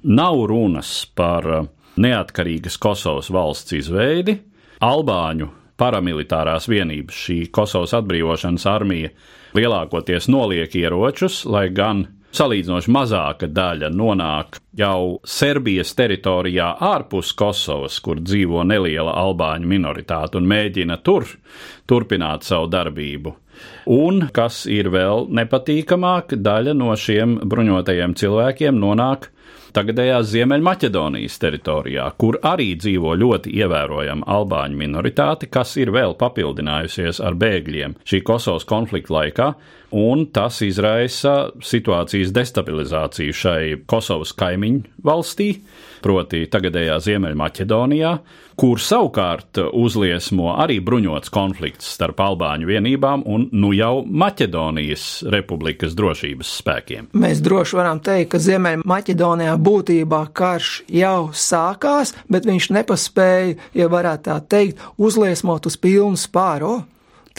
nav 0.03 0.43
runas 0.49 0.91
par 1.15 1.47
uh, 1.47 1.65
neatkarīgas 1.99 2.77
Kosovas 2.81 3.31
valsts 3.33 3.75
izveidi, 3.77 4.39
Albāņu 4.79 5.49
paramilitārās 5.79 6.69
vienības, 6.71 7.17
šī 7.25 7.39
Kosovas 7.55 7.95
atbrīvošanas 7.97 8.65
armija 8.69 9.11
lielākoties 9.57 10.29
noliek 10.31 10.75
ieročus, 10.75 11.43
lai 11.49 11.67
gan 11.75 12.05
salīdzinoši 12.35 12.91
mazāka 12.93 13.49
daļa 13.49 13.89
nonāk 13.91 14.59
jau 14.77 15.17
Serbijas 15.25 15.95
teritorijā 15.97 16.69
ārpus 16.85 17.33
Kosovas, 17.37 17.97
kur 18.05 18.21
dzīvo 18.21 18.63
neliela 18.67 19.15
albāņu 19.23 19.69
minoritāte 19.69 20.37
un 20.39 20.47
mēģina 20.51 20.99
tur 21.03 21.25
turpināt 21.89 22.45
savu 22.47 22.69
darbību. 22.71 23.33
Un, 23.91 24.29
kas 24.31 24.63
ir 24.71 24.91
vēl 24.93 25.27
nepatīkamāk, 25.35 26.37
daļa 26.39 26.77
no 26.77 26.93
šiem 26.95 27.39
bruņotajiem 27.49 28.15
cilvēkiem 28.19 28.77
nonāk 28.79 29.27
tagadējās 29.75 30.29
Ziemeļmaķedonijas 30.33 31.37
teritorijā, 31.41 32.05
kur 32.21 32.39
arī 32.45 32.71
dzīvo 32.79 33.15
ļoti 33.19 33.53
ievērojama 33.59 34.27
albāņu 34.29 34.79
minoritāte, 34.79 35.49
kas 35.51 35.75
ir 35.81 35.93
vēl 35.95 36.15
papildinājusies 36.19 37.21
ar 37.25 37.37
bēgļiem 37.39 37.97
šī 38.07 38.21
Kosovas 38.27 38.67
konflikta 38.69 39.15
laikā, 39.15 39.49
un 39.99 40.27
tas 40.33 40.59
izraisa 40.65 41.35
situācijas 41.65 42.33
destabilizāciju 42.35 43.35
šai 43.35 43.61
Kosovas 43.89 44.35
kaimiņu 44.37 45.05
valstī, 45.05 45.51
proti 46.03 46.45
tagadējā 46.51 46.99
Ziemeļmaķedonijā, 47.07 48.13
kur 48.59 48.81
savukārt 48.83 49.61
uzliesmo 49.71 50.51
arī 50.59 50.79
bruņots 50.83 51.31
konflikts 51.31 51.93
starp 51.95 52.19
Albāņu 52.25 52.67
vienībām 52.67 53.23
un 53.31 53.45
nu 53.55 53.71
jau 53.71 54.01
Maķedonijas 54.03 55.05
republikas 55.31 55.95
drošības 55.95 56.51
spēkiem. 56.59 57.07
Mēs 57.15 57.39
droši 57.45 57.79
varam 57.79 58.01
teikt, 58.03 58.33
ka 58.33 58.43
Ziemeļmaķedonijā 58.43 59.55
būtībā 59.63 60.21
karš 60.35 60.73
jau 60.91 61.29
sākās, 61.31 62.11
bet 62.27 62.47
viņš 62.49 62.71
nepaspēja, 62.75 63.55
ja 63.79 63.87
varētu 63.91 64.27
tā 64.27 64.39
teikt, 64.51 64.83
uzliesmot 64.99 65.69
uz 65.69 65.79
pilnu 65.79 66.19
spāru. 66.19 66.81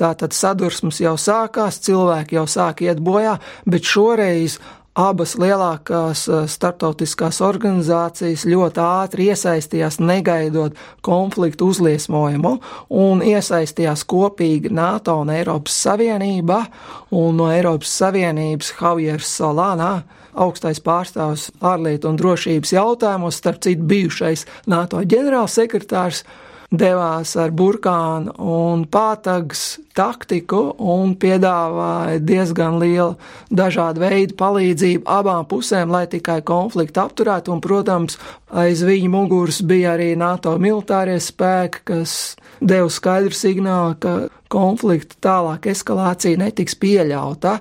Tātad 0.00 0.32
sadursmes 0.32 1.02
jau 1.02 1.18
sākās, 1.20 1.82
cilvēki 1.84 2.38
jau 2.38 2.46
sāk 2.48 2.80
iet 2.86 3.02
bojā, 3.04 3.36
bet 3.68 3.84
šoreiz 3.84 4.56
abas 4.94 5.36
lielākās 5.38 6.24
eh, 6.28 6.46
starptautiskās 6.50 7.40
organizācijas 7.44 8.44
ļoti 8.48 8.82
ātri 8.84 9.28
iesaistījās, 9.30 10.00
negaidot 10.02 10.78
konfliktu 11.06 11.70
uzliesmojumu, 11.70 12.56
un 12.90 13.22
iesaistījās 13.22 14.04
kopīgi 14.10 14.72
NATO 14.74 15.20
un 15.22 15.30
Eiropas 15.34 15.76
Savienība, 15.86 16.64
un 17.10 17.38
no 17.38 17.50
Eiropas 17.52 17.92
Savienības 18.02 18.74
Javiers 18.80 19.30
Solānā 19.40 20.00
augstais 20.34 20.78
pārstāvs 20.82 21.48
ārlietu 21.60 22.10
un 22.10 22.18
drošības 22.18 22.74
jautājumos, 22.74 23.40
starp 23.40 23.62
citu 23.64 23.86
bijušais 23.90 24.46
NATO 24.70 25.02
ģenerālsekretārs, 25.02 26.24
devās 26.70 27.34
ar 27.40 27.50
burkānu 27.50 28.36
un 28.38 28.84
pātagas 28.86 29.80
taktiku 30.00 30.62
un 30.80 31.14
piedāvāja 31.20 32.18
diezgan 32.24 32.80
lielu 32.80 33.14
dažādu 33.52 34.04
veidu 34.04 34.36
palīdzību 34.40 35.04
abām 35.04 35.46
pusēm, 35.50 35.92
lai 35.92 36.06
tikai 36.10 36.40
konfliktu 36.46 37.04
apturētu. 37.04 37.52
Un, 37.52 37.62
protams, 37.64 38.16
aiz 38.50 38.84
viņa 38.86 39.12
muguras 39.12 39.60
bija 39.66 39.94
arī 39.96 40.14
NATO 40.18 40.56
militārie 40.62 41.20
spēki, 41.20 41.84
kas 41.92 42.18
deva 42.60 42.88
skaidru 42.92 43.36
signālu, 43.36 43.96
ka 44.00 44.14
konflikta 44.50 45.14
tālāk 45.22 45.68
eskalācija 45.70 46.40
netiks 46.40 46.74
pieļauta. 46.80 47.56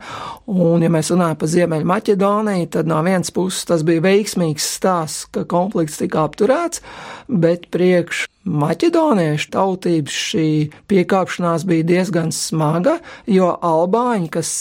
Un, 0.49 0.81
ja 0.81 0.89
mēs 0.91 1.11
runājam 1.13 1.37
par 1.39 1.51
Ziemeļu 1.51 1.89
Maķedoniju, 1.91 2.69
tad 2.73 2.89
no 2.89 2.97
vienas 3.05 3.33
puses 3.35 3.67
tas 3.69 3.85
bija 3.85 4.03
veiksmīgs 4.07 4.65
stāsts, 4.79 5.27
ka 5.33 5.45
konflikts 5.49 5.99
tika 6.01 6.25
apturēts, 6.25 6.81
bet 7.29 7.69
priekš 7.73 8.25
maķedoniešu 8.49 9.51
tautības 9.53 10.15
šī 10.31 10.47
piekāpšanās 10.89 11.67
bija 11.69 11.85
diezgan 11.91 12.28
smaga, 12.35 12.99
jo 13.27 13.53
albāņi, 13.55 14.29
kas 14.33 14.51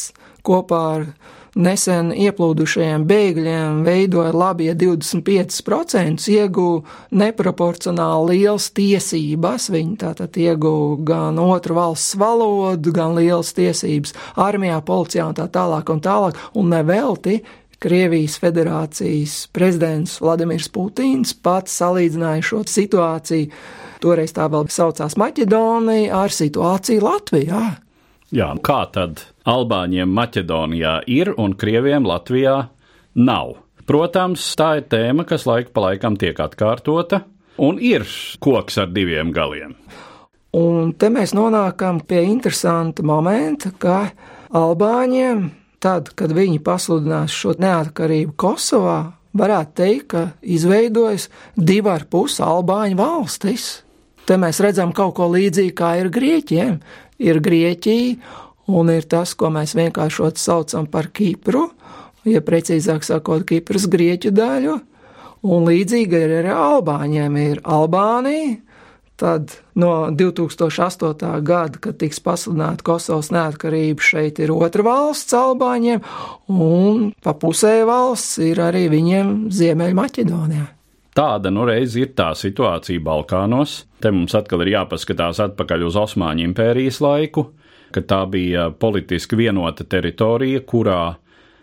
kopā 0.47 0.85
ar 0.95 1.11
nesen 1.59 2.11
ieplūdušajiem 2.15 3.05
bēgļiem 3.09 3.83
veidoja 3.87 4.33
labi, 4.37 4.69
ja 4.69 4.77
25% 4.79 6.29
ieguva 6.33 6.83
neproporcionāli 7.19 8.39
liels 8.39 8.71
tiesības. 8.77 9.69
Viņi 9.75 9.97
tātad 10.05 10.39
ieguva 10.39 10.99
gan 11.13 11.41
otru 11.43 11.79
valsts 11.79 12.19
valodu, 12.21 12.95
gan 12.95 13.17
liels 13.19 13.55
tiesības 13.59 14.15
armijā, 14.39 14.81
policijā 14.87 15.29
un 15.31 15.39
tā 15.39 15.49
tālāk 15.53 15.91
un 15.93 16.05
tālāk, 16.05 16.39
un 16.59 16.71
nevelti 16.75 17.41
Krievijas 17.79 18.41
federācijas 18.43 19.35
prezidents 19.55 20.17
Vladimirs 20.19 20.67
Putins 20.75 21.31
pats 21.39 21.77
salīdzināja 21.79 22.43
šo 22.43 22.65
situāciju, 22.67 23.53
toreiz 24.03 24.35
tā 24.35 24.49
vēl 24.51 24.67
saucās 24.75 25.15
Maķedonija, 25.21 26.11
ar 26.25 26.35
situāciju 26.35 27.05
Latvijā. 27.05 27.61
Jā, 28.35 28.49
kā 28.67 28.81
tad 28.91 29.23
Albāņiem 29.47 30.11
Maķedonijā 30.11 30.97
ir 31.07 31.31
un 31.39 31.55
Krieviem 31.55 32.09
Latvijā 32.09 32.57
nav? 33.15 33.55
Protams, 33.87 34.43
tā 34.59 34.73
ir 34.81 34.89
tēma, 34.91 35.23
kas 35.29 35.47
laika 35.47 35.71
pa 35.73 35.87
laikam 35.87 36.19
tiek 36.19 36.37
atkārtota, 36.43 37.23
un 37.63 37.79
ir 37.79 38.03
koks 38.43 38.83
ar 38.83 38.91
diviem 38.91 39.31
galiem. 39.33 39.79
Un 40.59 40.93
te 40.99 41.13
mēs 41.15 41.31
nonākam 41.37 42.03
pie 42.03 42.25
interesanta 42.27 43.07
momenta, 43.07 43.71
ka 43.79 44.11
Albāņiem 44.51 45.47
tad, 45.83 46.13
kad 46.19 46.33
viņi 46.35 46.61
pasludinās 46.65 47.35
šo 47.35 47.55
neatkarību 47.61 48.35
Kosovā, 48.39 48.99
varētu 49.39 49.77
teikt, 49.79 50.07
ka 50.13 50.23
izveidojas 50.43 51.29
divi 51.57 51.93
ar 51.93 52.07
pusi 52.11 52.43
Albāņu 52.45 52.99
valstis. 52.99 53.69
Te 54.29 54.37
mēs 54.41 54.61
redzam 54.61 54.93
kaut 54.93 55.15
ko 55.17 55.31
līdzīgu 55.33 55.75
kā 55.77 55.95
ir 56.01 56.11
Grieķiem. 56.13 56.79
Ir 57.19 57.41
Grieķija, 57.43 58.19
un 58.71 58.93
ir 58.93 59.09
tas, 59.11 59.35
ko 59.35 59.51
mēs 59.55 59.75
vienkāršot 59.79 60.39
saucam 60.39 60.87
par 60.91 61.09
Kipru, 61.15 61.69
ja 62.29 62.43
precīzāk 62.45 63.07
sakot, 63.07 63.47
Kipras 63.49 63.89
grieķu 63.91 64.33
daļu. 64.35 64.77
Un 65.49 65.69
līdzīgi 65.69 66.19
ir 66.19 66.35
arī 66.41 66.55
Albāņiem. 66.55 67.37
Ir 67.39 67.61
Albānija, 67.63 68.57
Tad 69.19 69.51
no 69.75 70.11
2008. 70.15 71.41
gada, 71.43 71.79
kad 71.83 71.97
tiks 71.99 72.21
pasludināta 72.23 72.85
Kosovas 72.87 73.33
neatkarība, 73.35 73.99
šeit 73.99 74.39
ir 74.39 74.53
otra 74.55 74.85
valsts 74.87 75.35
Albāņiem, 75.35 76.05
un 76.55 77.09
pa 77.19 77.35
pusē 77.35 77.81
valsts 77.89 78.39
ir 78.47 78.63
arī 78.63 78.85
viņiem 78.93 79.49
Ziemeļmaķedonijā. 79.51 80.69
Tāda 81.19 81.51
nu 81.51 81.65
reiz 81.67 81.97
ir 81.99 82.13
tā 82.15 82.29
situācija 82.39 83.03
Balkānos. 83.03 83.81
Te 83.99 84.13
mums 84.15 84.37
atkal 84.39 84.63
ir 84.63 84.77
jāpaskatās 84.77 85.41
atpakaļ 85.49 85.89
uz 85.89 85.99
Osmaņu 85.99 86.45
impērijas 86.47 87.01
laiku, 87.03 87.49
kad 87.91 88.07
tā 88.07 88.21
bija 88.31 88.69
politiski 88.71 89.41
vienota 89.41 89.83
teritorija, 89.83 90.63
kurā 90.63 91.17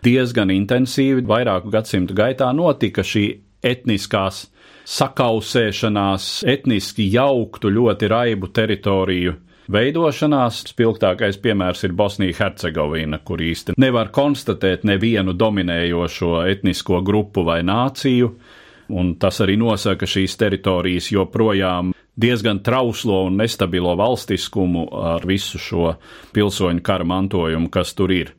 diezgan 0.04 0.52
intensīvi 0.52 1.24
vairāku 1.24 1.72
gadsimtu 1.72 2.18
gaitā 2.20 2.52
notika 2.52 3.00
šī 3.00 3.30
etniskās 3.64 4.44
sakausēšanās, 4.86 6.44
etniski 6.46 7.08
jauktu, 7.10 7.70
ļoti 7.74 8.10
raibu 8.10 8.50
teritoriju 8.54 9.34
veidošanās. 9.72 10.62
Spilgtākais 10.70 11.40
piemērs 11.42 11.84
ir 11.88 11.96
Bosnija-Hercegovina, 11.98 13.20
kur 13.26 13.42
īsti 13.42 13.74
nevar 13.82 14.12
konstatēt 14.14 14.86
nevienu 14.86 15.34
dominējošo 15.34 16.46
etnisko 16.52 17.02
grupu 17.06 17.44
vai 17.46 17.62
nāciju, 17.66 18.30
un 18.94 19.14
tas 19.18 19.40
arī 19.42 19.56
nosaka 19.58 20.06
šīs 20.06 20.38
teritorijas 20.38 21.10
joprojām 21.10 21.92
diezgan 22.16 22.62
trauslo 22.64 23.24
un 23.26 23.36
nestabilo 23.42 23.96
valstiskumu 23.98 24.86
ar 25.02 25.26
visu 25.28 25.58
šo 25.60 25.96
pilsoņu 26.32 26.84
kara 26.86 27.04
mantojumu, 27.04 27.68
kas 27.74 27.92
tur 27.98 28.14
ir. 28.14 28.32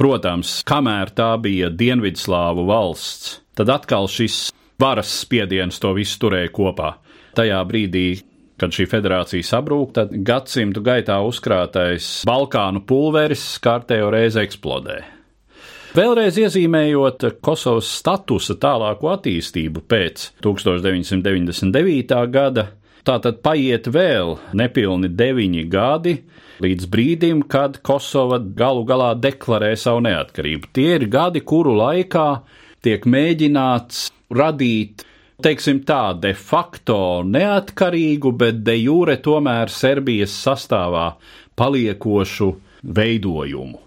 Protams, 0.00 0.62
kamēr 0.64 1.12
tā 1.12 1.34
bija 1.42 1.68
Dienvidslāvu 1.68 2.64
valsts, 2.70 3.36
tad 3.54 3.68
atkal 3.68 4.08
šis 4.08 4.48
varas 4.80 5.12
spiediens 5.22 5.78
to 5.82 5.92
visu 5.96 6.18
turēja 6.24 6.50
kopā. 6.54 6.94
Tajā 7.36 7.60
brīdī, 7.68 8.06
kad 8.60 8.74
šī 8.74 8.86
federācija 8.90 9.46
sabrūk, 9.46 9.94
tad 9.96 10.12
gadsimtu 10.26 10.82
gaitā 10.84 11.20
uzkrātais 11.24 12.20
Balkānu 12.28 12.82
pulveris 12.88 13.44
kārtējo 13.62 14.10
reizi 14.12 14.42
eksplodē. 14.42 14.98
Vēlreiz 15.90 16.36
iezīmējot 16.38 17.24
Kosovas 17.42 17.88
statusa 17.98 18.54
tālāku 18.62 19.08
attīstību 19.10 19.82
pēc 19.90 20.28
1999. 20.44 22.20
gada, 22.30 22.68
tātad 23.02 23.40
paiet 23.42 23.88
vēl 23.90 24.36
nepilni 24.54 25.10
deviņi 25.10 25.64
gadi 25.72 26.14
līdz 26.62 26.86
brīdim, 26.92 27.42
kad 27.50 27.80
Kosova 27.82 28.38
galu 28.38 28.84
galā 28.86 29.16
deklarē 29.18 29.72
savu 29.74 30.04
neatkarību. 30.06 30.70
Tie 30.76 30.94
ir 31.00 31.08
gadi, 31.10 31.42
kuru 31.42 31.74
laikā 31.80 32.28
tiek 32.86 33.10
mēģināts 33.10 34.10
radīt 34.30 35.04
teiksim 35.42 35.82
tā, 35.88 36.12
de 36.20 36.32
facto 36.36 37.22
neatkarīgu, 37.26 38.32
bet 38.36 38.64
de 38.64 38.76
jure 38.80 39.16
tomēr 39.22 39.72
Serbijas 39.72 40.34
sastāvā 40.44 41.12
paliekošu 41.58 42.50
veidojumu. 42.84 43.80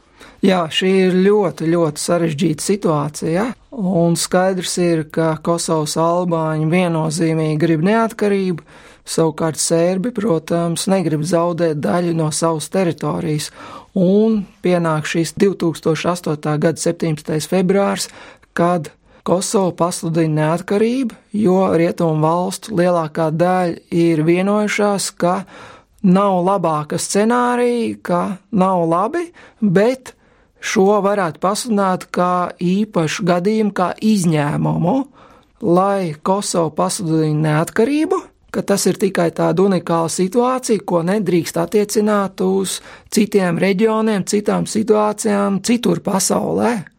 Jā, 0.43 0.65
šī 0.67 0.89
ir 1.05 1.13
ļoti, 1.23 1.69
ļoti 1.71 2.01
sarežģīta 2.03 2.63
situācija. 2.63 3.45
Un 3.73 4.17
skaidrs 4.19 4.73
ir, 4.83 5.05
ka 5.13 5.37
Kosovas 5.43 5.95
albāņi 5.99 6.67
viennozīmīgi 6.67 7.61
grib 7.61 7.85
neatkarību, 7.87 8.65
savukārt 9.07 9.61
sērbi, 9.63 10.11
protams, 10.15 10.83
negrib 10.91 11.23
zaudēt 11.27 11.79
daļu 11.83 12.11
no 12.19 12.27
savas 12.35 12.67
teritorijas. 12.73 13.53
Un 13.95 14.41
pienāk 14.65 15.07
šīs 15.07 15.31
2008. 15.39 16.57
gada 16.59 16.83
17. 16.89 17.39
februārs, 17.47 18.09
kad 18.51 18.91
Kosovo 19.23 19.71
pasludina 19.79 20.49
neatkarību, 20.49 21.15
jo 21.39 21.59
rietumu 21.79 22.25
valstu 22.25 22.75
lielākā 22.75 23.29
daļa 23.31 23.77
ir 23.95 24.23
vienojušās, 24.27 25.05
ka 25.15 25.35
nav 26.03 26.41
labāka 26.43 26.99
scenārija, 26.99 27.95
ka 28.03 28.19
nav 28.51 28.83
labi, 28.91 29.29
bet 29.61 30.11
šo 30.59 30.99
varētu 31.05 31.39
pasludināt 31.39 32.09
kā 32.11 32.51
īpašu 32.59 33.23
gadījumu, 33.31 33.71
kā 33.71 33.93
izņēmumu, 33.95 34.97
lai 35.63 36.13
Kosovo 36.19 36.73
pasludina 36.75 37.47
neatkarību, 37.47 38.19
ka 38.53 38.61
tas 38.61 38.83
ir 38.91 38.99
tikai 38.99 39.31
tāda 39.31 39.63
unikāla 39.63 40.11
situācija, 40.11 40.83
ko 40.85 40.99
nedrīkst 41.07 41.63
attiecināt 41.63 42.43
uz 42.43 42.81
citiem 43.07 43.55
reģioniem, 43.55 44.27
citām 44.27 44.67
situācijām 44.67 45.63
citur 45.63 46.03
pasaulē. 46.03 46.92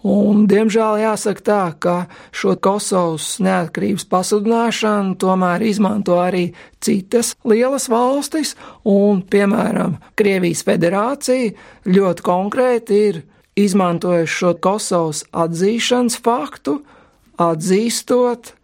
Un, 0.00 0.46
diemžēl 0.48 1.02
jāsaka 1.02 1.42
tā, 1.44 1.64
ka 1.76 1.94
šo 2.32 2.54
Kosovas 2.56 3.34
neatkarības 3.44 4.06
pasludināšanu 4.08 5.18
tomēr 5.20 5.60
izmanto 5.68 6.16
arī 6.16 6.46
citas 6.80 7.34
lielas 7.44 7.90
valstis, 7.92 8.54
un, 8.88 9.20
piemēram, 9.20 9.98
Krievijas 10.16 10.64
federācija 10.64 11.52
ļoti 11.84 12.24
konkrēti 12.24 13.02
ir 13.10 13.20
izmantojuši 13.60 14.38
šo 14.38 14.54
Kosovas 14.64 15.22
atzīšanas 15.36 16.16
faktu, 16.24 16.78
atzīstot 17.40 18.54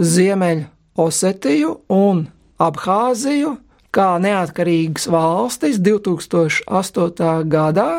Ziemeļu 0.00 0.68
Osetiju 0.98 1.74
un 1.92 2.24
Abhāziju 2.58 3.58
kā 3.94 4.16
neatkarīgas 4.22 5.08
valstis 5.12 5.78
2008. 5.84 7.44
gadā, 7.52 7.92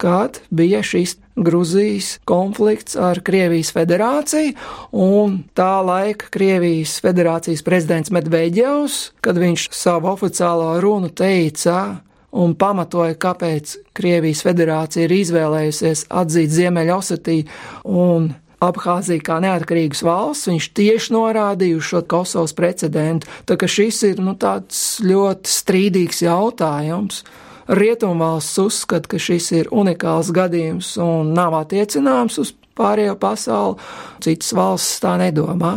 kad 0.00 0.40
bija 0.50 0.84
šis 0.84 1.16
Gruzijas 1.40 2.18
konflikts 2.28 2.98
ar 3.00 3.22
Krievijas 3.24 3.72
federāciju, 3.76 4.52
un 4.92 5.40
tā 5.56 5.72
laika 5.86 6.28
Krievijas 6.34 6.98
federācijas 7.04 7.64
prezidents 7.66 8.12
Medveģevs, 8.14 9.00
kad 9.24 9.40
viņš 9.40 9.70
savu 9.74 10.12
oficiālo 10.12 10.74
runu 10.84 11.08
teica 11.08 12.02
un 12.30 12.54
pamatoja, 12.54 13.16
kāpēc 13.18 13.78
Krievijas 13.96 14.44
federācija 14.46 15.08
ir 15.08 15.16
izvēlējusies 15.16 16.06
atzīt 16.22 16.54
Ziemeļosetiju 16.54 17.90
un 17.90 18.30
Abhāziju 18.60 19.22
kā 19.24 19.38
neatkarīgas 19.40 20.02
valsts, 20.04 20.50
viņš 20.50 20.66
tieši 20.76 21.14
norādīja 21.14 21.78
uz 21.78 21.86
šo 21.88 22.02
Kosovas 22.04 22.52
precedentu. 22.52 23.30
Tā 23.48 23.56
ka 23.56 23.64
šis 23.64 24.02
ir 24.10 24.20
nu, 24.20 24.34
tāds 24.36 24.98
ļoti 25.00 25.48
strīdīgs 25.48 26.20
jautājums. 26.26 27.22
Rietumvalsts 27.70 28.58
uzskata, 28.58 29.12
ka 29.12 29.18
šis 29.22 29.50
ir 29.54 29.68
unikāls 29.70 30.32
gadījums 30.34 30.96
un 30.98 31.30
nav 31.36 31.54
attiecināms 31.60 32.40
uz 32.42 32.50
pārējo 32.74 33.14
pasauli, 33.20 33.78
citas 34.24 34.50
valsts 34.56 35.02
tā 35.04 35.14
nedomā. 35.20 35.76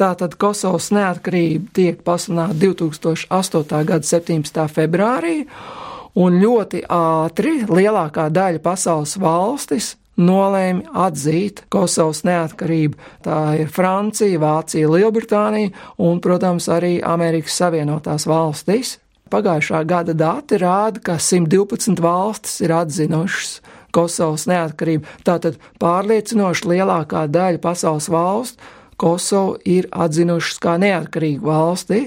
Tātad 0.00 0.34
Kosovas 0.40 0.88
neatkarība 0.96 1.74
tiek 1.76 2.00
pasludināta 2.02 2.56
2008. 2.58 3.84
gada 3.86 4.10
17. 4.10 4.64
februārī, 4.74 5.44
un 6.18 6.40
ļoti 6.40 6.82
ātri 6.90 7.60
lielākā 7.68 8.26
daļa 8.32 8.62
pasaules 8.64 9.18
valstis 9.20 9.94
nolēma 10.20 11.06
atzīt 11.06 11.64
Kosovas 11.72 12.24
neatkarību. 12.26 12.98
Tā 13.24 13.38
ir 13.60 13.70
Francija, 13.72 14.40
Vācija, 14.40 14.88
Lielbritānija 14.90 15.70
un, 16.02 16.18
protams, 16.24 16.68
arī 16.72 16.98
Amerikas 17.04 17.60
Savienotās 17.60 18.26
valstis. 18.28 18.98
Pagājušā 19.30 19.84
gada 19.86 20.14
dati 20.14 20.58
rāda, 20.58 21.00
ka 21.02 21.18
112 21.22 22.02
valstis 22.02 22.60
ir 22.64 22.74
atzinušas 22.74 23.60
Kosovas 23.94 24.46
neatkarību. 24.50 25.06
Tātad 25.26 25.58
pārliecinoši 25.82 26.68
lielākā 26.74 27.24
daļa 27.30 27.62
pasaules 27.62 28.10
valstu 28.10 28.76
Kosovu 29.00 29.56
ir 29.64 29.88
atzinušas 29.90 30.58
kā 30.60 30.74
neatkarīgu 30.80 31.48
valsti. 31.48 32.00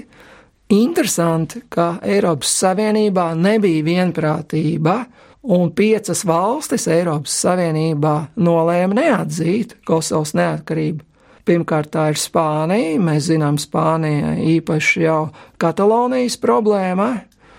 Interesanti, 0.74 1.64
ka 1.70 1.96
Eiropas 2.06 2.52
Savienībā 2.62 3.32
nebija 3.38 3.86
vienprātība, 3.88 5.00
un 5.44 5.72
piecas 5.74 6.22
valstis 6.26 6.86
Eiropas 6.92 7.34
Savienībā 7.46 8.14
nolēma 8.38 9.00
neatzīt 9.00 9.80
Kosovas 9.88 10.36
neatkarību. 10.38 11.02
Pirmkārt, 11.44 11.92
tā 11.92 12.08
ir 12.14 12.20
Spānija. 12.20 12.96
Mēs 13.04 13.28
zinām, 13.28 13.58
Spānija 13.60 14.38
īpaši 14.40 15.04
jau 15.04 15.20
Katalonijas 15.60 16.38
problēma. 16.40 17.10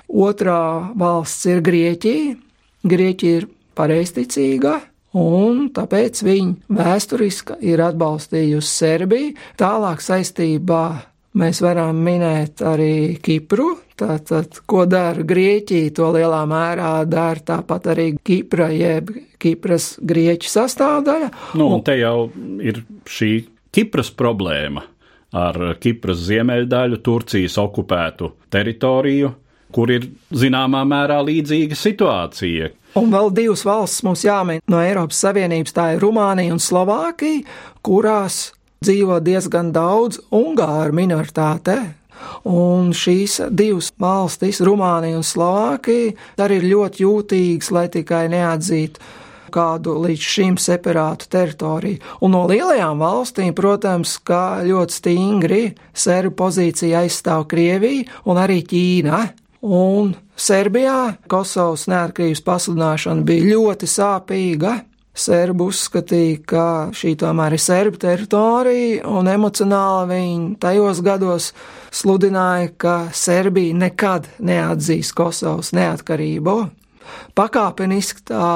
Otrā 0.09 0.95
valsts 0.97 1.45
ir 1.53 1.61
Grieķija. 1.65 2.35
Grieķija 2.85 3.41
ir 3.43 3.47
pareizticīga, 3.77 4.75
un 5.21 5.69
tāpēc 5.75 6.21
viņa 6.25 6.77
vēsturiski 6.79 7.59
ir 7.65 7.83
atbalstījusi 7.85 8.71
Serbiju. 8.71 9.33
Tālāk 9.61 10.05
saistībā 10.05 10.85
mēs 11.41 11.61
varam 11.65 12.01
minēt 12.05 12.65
arī 12.65 13.17
Kipru. 13.25 13.75
Tātad, 13.95 14.59
ko 14.67 14.89
dara 14.91 15.23
Grieķija, 15.23 15.93
to 15.95 16.09
lielā 16.17 16.43
mērā 16.51 16.93
dara 17.07 17.43
tāpat 17.53 17.93
arī 17.93 18.09
Kipra, 18.27 18.73
jeb 18.75 19.13
Kipras 19.39 19.95
grieķu 20.03 20.51
sastāvdaļa. 20.51 21.29
Nu, 21.61 21.69
un 21.77 21.85
te 21.87 21.99
jau 22.01 22.31
ir 22.65 22.83
šī 23.07 23.35
Kipras 23.75 24.13
problēma 24.15 24.85
ar 25.35 25.59
Kipras 25.83 26.21
ziemeļdaļu, 26.29 27.01
Turcijas 27.03 27.57
okupētu 27.59 28.31
teritoriju, 28.55 29.33
kur 29.75 29.91
ir 29.91 30.07
zināmā 30.31 30.85
mērā 30.87 31.19
līdzīga 31.27 31.79
situācija. 31.79 32.71
Un 33.01 33.11
vēl 33.11 33.33
divas 33.35 33.65
valsts 33.67 34.05
mums 34.07 34.23
jāmin 34.23 34.63
no 34.71 34.79
Eiropas 34.79 35.19
Savienības, 35.25 35.75
tā 35.75 35.89
ir 35.97 36.05
Rumānija 36.05 36.55
un 36.55 36.63
Slovākija, 36.63 37.43
kurās 37.83 38.53
dzīvo 38.85 39.19
diezgan 39.25 39.73
daudz 39.75 40.21
ungāru 40.31 40.95
minoritāte. 40.95 41.81
Un 42.47 42.93
šīs 42.95 43.41
divas 43.51 43.91
valstis, 44.01 44.63
Rumānija 44.63 45.19
un 45.19 45.27
Slovākija, 45.27 46.15
arī 46.47 46.61
ir 46.61 46.71
ļoti 46.71 47.03
jūtīgas, 47.03 47.73
lai 47.75 47.89
tikai 47.91 48.29
neatzītu 48.31 49.03
kādu 49.55 49.95
līdz 50.03 50.27
šim 50.35 50.59
separātu 50.61 51.29
teritoriju. 51.33 52.01
Un 52.25 52.35
no 52.35 52.45
lielajām 52.51 53.01
valstīm, 53.03 53.55
protams, 53.57 54.17
kā 54.27 54.65
ļoti 54.67 54.99
stingri 54.99 55.63
serbu 55.95 56.35
pozīcija 56.43 57.05
aizstāv 57.05 57.47
Krievija 57.51 58.09
un 58.29 58.41
arī 58.43 58.61
Ķīna. 58.67 59.23
Un 59.65 60.11
Serbijā 60.37 61.15
Kosovas 61.31 61.87
neatkarības 61.89 62.43
pasludināšana 62.45 63.25
bija 63.25 63.55
ļoti 63.55 63.89
sāpīga. 63.89 64.75
Serbi 65.15 65.63
uzskatīja, 65.71 66.39
ka 66.43 66.65
šī 66.91 67.13
tomēr 67.21 67.55
ir 67.55 67.63
serbu 67.63 68.01
teritorija, 68.03 69.05
un 69.07 69.31
emocionāli 69.31 70.09
viņi 70.11 70.49
tajos 70.59 71.01
gados 71.07 71.53
sludināja, 71.95 72.73
ka 72.75 72.95
Serbija 73.15 73.77
nekad 73.79 74.27
neatzīs 74.43 75.13
Kosovas 75.15 75.71
neatkarību. 75.79 76.57
Pakāpeniski 77.39 78.27
tā 78.27 78.51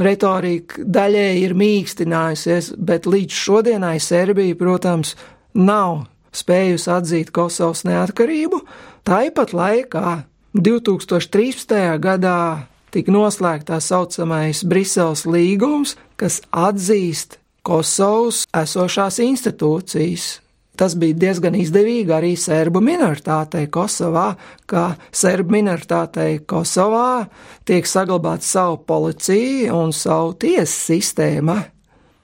retorika 0.00 0.82
daļēji 0.82 1.44
ir 1.46 1.54
mīkstinājusies, 1.58 2.72
bet 2.78 3.06
līdz 3.06 3.38
šodienai 3.44 3.98
Serbija, 4.00 4.56
protams, 4.58 5.14
nav 5.54 6.06
spējusi 6.32 6.90
atzīt 6.92 7.32
Kosovas 7.34 7.84
neatkarību. 7.88 8.62
Tāpat 9.04 9.52
laikā 9.56 10.22
2013. 10.56 11.76
gadā 12.02 12.68
tika 12.92 13.12
noslēgts 13.12 13.68
tā 13.70 13.80
saucamais 13.80 14.62
Briseles 14.68 15.26
līgums, 15.28 15.96
kas 16.16 16.40
atzīst 16.52 17.38
Kosovas 17.62 18.44
esošās 18.56 19.20
institūcijas. 19.22 20.41
Tas 20.76 20.94
bija 20.96 21.18
diezgan 21.26 21.56
izdevīgi 21.58 22.14
arī 22.16 22.32
serbu 22.40 22.80
minoritātei 22.80 23.66
Kosovā, 23.72 24.30
kā 24.66 24.94
serbu 25.12 25.58
minoritātei 25.58 26.40
Kosovā 26.48 27.26
tiek 27.68 27.88
saglabāta 27.88 28.46
savu 28.46 28.80
policiju 28.88 29.76
un 29.76 29.92
savu 29.92 30.32
tiesu 30.40 30.72
sistēmu. 30.94 31.58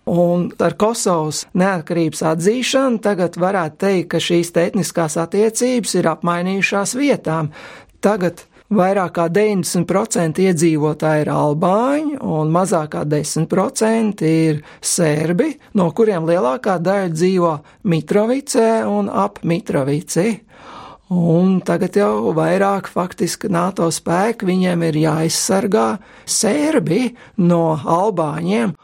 Un 0.08 0.46
ar 0.64 0.78
Kosovas 0.80 1.42
neatkarības 1.60 2.24
atzīšanu 2.30 3.02
tagad 3.04 3.36
varētu 3.36 3.82
teikt, 3.84 4.08
ka 4.14 4.22
šīs 4.24 4.54
etniskās 4.56 5.18
attiecības 5.20 5.98
ir 6.00 6.08
apmainījušās 6.14 6.96
vietām. 6.96 7.52
Tagad 8.00 8.46
Vairāk 8.68 9.14
kā 9.16 9.24
90% 9.32 10.42
iedzīvotāji 10.44 11.22
ir 11.24 11.28
albāņi, 11.32 12.18
un 12.20 12.50
mazāk 12.52 12.90
kā 12.92 13.04
10% 13.08 14.20
ir 14.28 14.58
serbi, 14.84 15.54
no 15.72 15.86
kuriem 15.96 16.28
lielākā 16.28 16.74
daļa 16.76 17.08
dzīvo 17.14 17.54
Mitrovicē 17.88 18.68
un 18.84 19.08
ap 19.08 19.40
Mitrovici. 19.40 20.42
Un 21.08 21.62
tagad 21.64 21.96
jau 21.96 22.34
vairāk 22.36 22.90
faktiski 22.92 23.48
NATO 23.48 23.88
spēki 23.88 24.44
viņiem 24.44 24.84
ir 24.90 25.00
jāizsargā 25.00 25.86
serbi 26.28 27.06
no 27.40 27.72
albāņiem, 27.72 28.76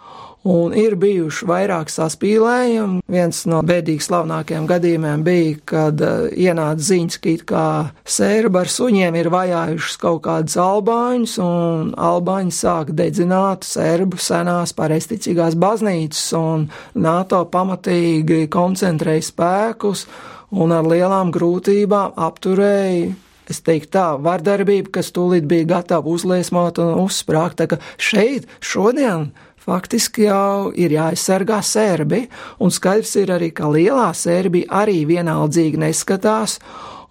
Un 0.44 0.74
ir 0.76 0.92
bijuši 1.00 1.46
vairāk 1.48 1.88
saspīlējumi. 1.88 2.98
Viens 3.08 3.38
no 3.48 3.62
bēdīgi 3.64 4.04
slavnākajiem 4.04 4.66
gadījumiem 4.68 5.22
bija, 5.24 5.54
kad 5.70 6.02
uh, 6.04 6.26
ienāca 6.28 6.84
ziņas, 6.84 7.16
ka 7.16 7.30
it 7.32 7.46
kā 7.48 7.64
sērba 8.04 8.60
ar 8.66 8.72
suņiem 8.74 9.16
ir 9.16 9.30
vajājušas 9.32 9.96
kaut 10.04 10.20
kādus 10.26 10.58
albāņus, 10.60 11.38
un 11.40 11.94
albāņi 11.96 12.52
sāk 12.52 12.92
dedzināt 12.92 13.64
sērbu 13.64 14.20
senās 14.20 14.76
pareisticīgās 14.76 15.56
baznīcas, 15.56 16.28
un 16.36 16.68
NATO 16.92 17.40
pamatīgi 17.48 18.44
koncentrēja 18.52 19.24
spēkus 19.24 20.04
un 20.52 20.76
ar 20.76 20.84
lielām 20.92 21.32
grūtībām 21.32 22.18
apturēja 22.20 23.14
Es 23.50 23.60
teiktu, 23.64 23.90
tā 23.98 24.04
vardarbība, 24.24 24.92
kas 24.98 25.12
tūlīt 25.12 25.48
bija 25.48 25.68
gatava 25.76 26.08
uzliesmot 26.08 26.80
un 26.80 26.94
uzsprāgt, 27.02 27.58
tā 27.60 27.68
ka 27.68 27.80
šeit 28.00 28.48
šodien 28.64 29.30
faktiski 29.64 30.26
jau 30.28 30.72
ir 30.76 30.92
jāaizsargā 30.92 31.60
sērbi, 31.64 32.24
un 32.60 32.72
skaidrs 32.72 33.14
ir 33.20 33.32
arī, 33.36 33.50
ka 33.56 33.70
lielā 33.72 34.10
sērbi 34.16 34.64
arī 34.68 35.04
vienaldzīgi 35.08 35.80
neskatās, 35.80 36.58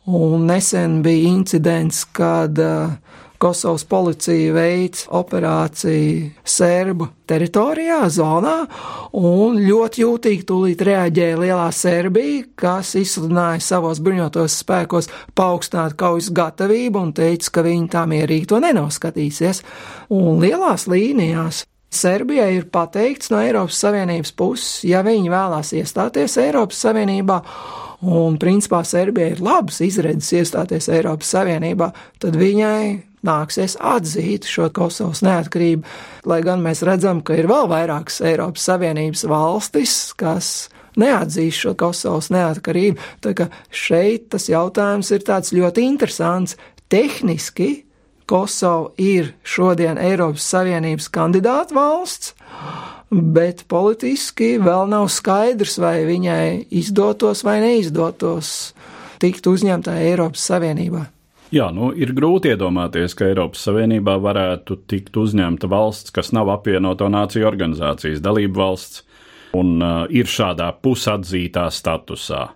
un 0.09 0.45
nesen 0.49 1.01
bija 1.05 1.29
incidents, 1.31 2.03
kad 2.13 2.59
uh, 2.61 2.93
Kosovas 3.43 3.83
policija 3.83 4.53
veids 4.55 5.03
operāciju 5.11 6.29
Sērbu 6.47 7.09
teritorijā, 7.27 7.97
zonā, 8.07 8.53
un 9.19 9.57
ļoti 9.59 10.05
jūtīgi 10.05 10.45
tūlīt 10.47 10.85
reaģēja 10.87 11.41
Lielā 11.41 11.67
Serbija, 11.75 12.45
kas 12.55 12.93
izsludināja 13.01 13.59
savos 13.65 13.99
bruņotos 14.05 14.55
spēkos 14.63 15.11
paaugstināt 15.35 15.97
kaujas 15.99 16.31
gatavību 16.31 17.03
un 17.03 17.13
teica, 17.19 17.51
ka 17.57 17.67
viņi 17.67 17.91
tā 17.91 18.05
mierīgi 18.07 18.47
to 18.53 18.63
nenoskatīsies. 18.63 19.59
Un 20.15 20.39
lielās 20.39 20.87
līnijās 20.87 21.65
Serbijai 21.93 22.49
ir 22.55 22.71
pateikts 22.71 23.29
no 23.29 23.43
Eiropas 23.43 23.83
Savienības 23.83 24.31
puses, 24.39 24.81
ja 24.87 25.03
viņi 25.03 25.29
vēlās 25.35 25.75
iestāties 25.75 26.39
Eiropas 26.41 26.79
Savienībā, 26.87 27.43
un 28.07 28.39
principā 28.39 28.85
Serbija 28.87 29.35
ir 29.35 29.43
labs 29.43 29.83
izredzes 29.83 30.31
iestāties 30.39 30.87
Eiropas 30.95 31.35
Savienībā, 31.35 31.91
tad 32.23 32.39
viņai 32.39 33.12
nāksies 33.23 33.77
atzīt 33.79 34.47
šo 34.49 34.69
Kosovas 34.75 35.23
neatkarību, 35.25 35.83
lai 36.29 36.41
gan 36.45 36.63
mēs 36.63 36.83
redzam, 36.87 37.23
ka 37.25 37.37
ir 37.39 37.49
vēl 37.51 37.69
vairākas 37.71 38.21
Eiropas 38.25 38.67
Savienības 38.69 39.25
valstis, 39.31 39.95
kas 40.19 40.51
neatzīs 40.99 41.57
šo 41.63 41.73
Kosovas 41.79 42.29
neatkarību. 42.33 43.01
Tā 43.23 43.33
kā 43.37 43.49
šeit 43.73 44.29
tas 44.33 44.49
jautājums 44.51 45.09
ir 45.15 45.25
tāds 45.25 45.53
ļoti 45.55 45.87
interesants. 45.87 46.57
Tehniski 46.91 47.85
Kosova 48.29 48.91
ir 49.01 49.33
šodien 49.43 49.97
Eiropas 49.99 50.45
Savienības 50.53 51.09
kandidāta 51.13 51.75
valsts, 51.75 52.33
bet 53.11 53.65
politiski 53.69 54.55
vēl 54.63 54.87
nav 54.91 55.09
skaidrs, 55.11 55.77
vai 55.81 56.03
viņai 56.07 56.69
izdotos 56.73 57.43
vai 57.45 57.59
neizdotos 57.63 58.73
tikt 59.21 59.47
uzņemtā 59.47 59.97
Eiropas 60.07 60.45
Savienībā. 60.49 61.05
Jā, 61.53 61.67
nu, 61.69 61.91
ir 61.93 62.15
grūti 62.17 62.49
iedomāties, 62.49 63.13
ka 63.13 63.27
Eiropas 63.29 63.67
Savienībā 63.67 64.15
varētu 64.23 64.79
tikt 64.89 65.17
uzņemta 65.21 65.67
valsts, 65.69 66.09
kas 66.15 66.31
nav 66.33 66.49
apvienoto 66.49 67.05
nāciju 67.13 67.45
organizācijas 67.45 68.23
dalība 68.25 68.63
valsts 68.63 69.03
un 69.53 69.77
uh, 69.77 70.07
ir 70.09 70.25
šādā 70.25 70.71
pusatzītā 70.81 71.67
statusā. 71.69 72.47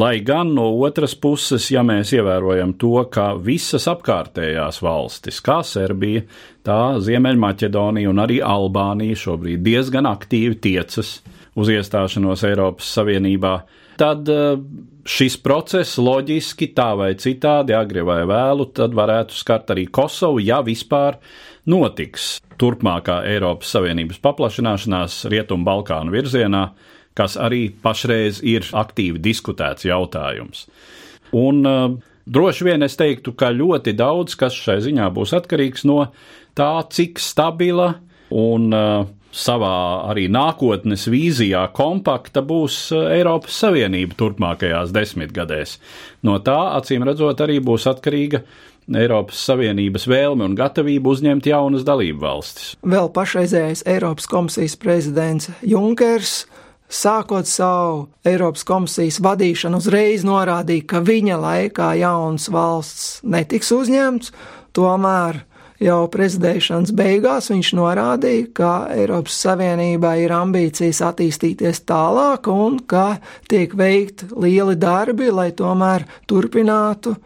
Lai 0.00 0.22
gan 0.24 0.54
no 0.56 0.70
otras 0.80 1.12
puses, 1.20 1.66
ja 1.68 1.82
mēs 1.84 2.14
ievērojam 2.16 2.72
to, 2.80 2.94
ka 3.12 3.34
visas 3.36 3.84
apkārtējās 3.92 4.80
valstis, 4.80 5.42
kā 5.44 5.58
Serbija, 5.68 6.24
tā 6.64 6.78
Ziemeļmaķedonija 7.04 8.08
un 8.08 8.22
arī 8.24 8.40
Albānija 8.40 9.18
šobrīd 9.26 9.60
diezgan 9.66 10.08
aktīvi 10.08 10.56
tiecas 10.64 11.18
uz 11.52 11.68
iestāšanos 11.68 12.46
Eiropas 12.48 12.88
Savienībā, 12.96 13.58
tad 14.00 14.32
eh, 14.32 14.56
šis 15.08 15.36
process 15.42 15.98
loģiski 15.98 16.70
tā 16.76 16.92
vai 16.98 17.12
citādi, 17.18 17.74
agri 17.74 18.04
vai 18.06 18.22
vēlu, 18.28 18.68
tad 18.76 18.94
varētu 18.96 19.34
skart 19.36 19.72
arī 19.74 19.86
Kosovu, 19.90 20.42
ja 20.42 20.60
vispār 20.64 21.18
notiks 21.70 22.36
turpmākā 22.60 23.22
Eiropas 23.30 23.72
Savienības 23.74 24.20
paplašināšanās 24.22 25.24
Rietumu 25.32 25.66
Balkānu 25.66 26.14
virzienā, 26.14 26.68
kas 27.18 27.36
arī 27.36 27.66
pašreiz 27.82 28.40
ir 28.46 28.66
aktīvi 28.72 29.20
diskutēts 29.22 29.86
jautājums. 29.88 30.66
Un 31.36 31.66
uh, 31.66 31.88
droši 32.26 32.68
vien 32.68 32.86
es 32.86 32.96
teiktu, 33.00 33.34
ka 33.36 33.50
ļoti 33.52 33.96
daudz 33.98 34.36
kas 34.38 34.56
šai 34.56 34.78
ziņā 34.84 35.10
būs 35.14 35.34
atkarīgs 35.36 35.86
no 35.88 36.06
tā, 36.56 36.72
cik 36.92 37.20
stabila 37.20 37.94
un 38.32 38.70
uh, 38.72 39.04
savā 39.32 40.08
arī 40.12 40.26
nākotnes 40.32 41.08
vīzijā 41.10 41.64
kompakta 41.76 42.44
būs 42.44 42.76
uh, 42.92 43.08
Eiropas 43.16 43.56
Savienība 43.64 44.18
turpmākajās 44.20 44.92
desmitgadēs. 44.94 45.78
No 46.22 46.38
tā, 46.44 46.58
acīm 46.76 47.06
redzot, 47.08 47.40
arī 47.40 47.58
būs 47.64 47.88
atkarīga 47.90 48.42
Eiropas 48.92 49.40
Savienības 49.46 50.08
vēlme 50.10 50.44
un 50.48 50.56
gatavība 50.58 51.12
uzņemt 51.14 51.46
jaunas 51.48 51.86
dalību 51.86 52.22
valstis. 52.22 52.74
Vēl 52.82 53.08
pašreizējais 53.14 53.86
Eiropas 53.88 54.28
komisijas 54.30 54.76
prezidents 54.80 55.48
Junkers 55.62 56.42
sākot 56.92 57.48
savu 57.48 58.08
Eiropas 58.28 58.66
komisijas 58.68 59.20
vadīšanu, 59.24 59.80
uzreiz 59.80 60.26
norādīja, 60.28 60.88
ka 60.92 61.00
viņa 61.04 61.38
laikā 61.40 61.92
jauns 62.02 62.50
valsts 62.52 63.22
netiks 63.24 63.72
uzņemts, 63.72 64.34
tomēr 64.76 65.42
jau 65.82 66.06
prezidēšanas 66.12 66.92
beigās 66.96 67.50
viņš 67.52 67.72
norādīja, 67.78 68.46
ka 68.56 68.72
Eiropas 68.94 69.36
Savienībā 69.44 70.14
ir 70.22 70.34
ambīcijas 70.36 71.02
attīstīties 71.10 71.82
tālāk 71.88 72.48
un 72.52 72.78
ka 72.86 73.18
tiek 73.50 73.74
veikti 73.78 74.30
lieli 74.36 74.76
darbi, 74.80 75.30
lai 75.34 75.50
tomēr 75.56 76.06
turpinātu 76.30 77.16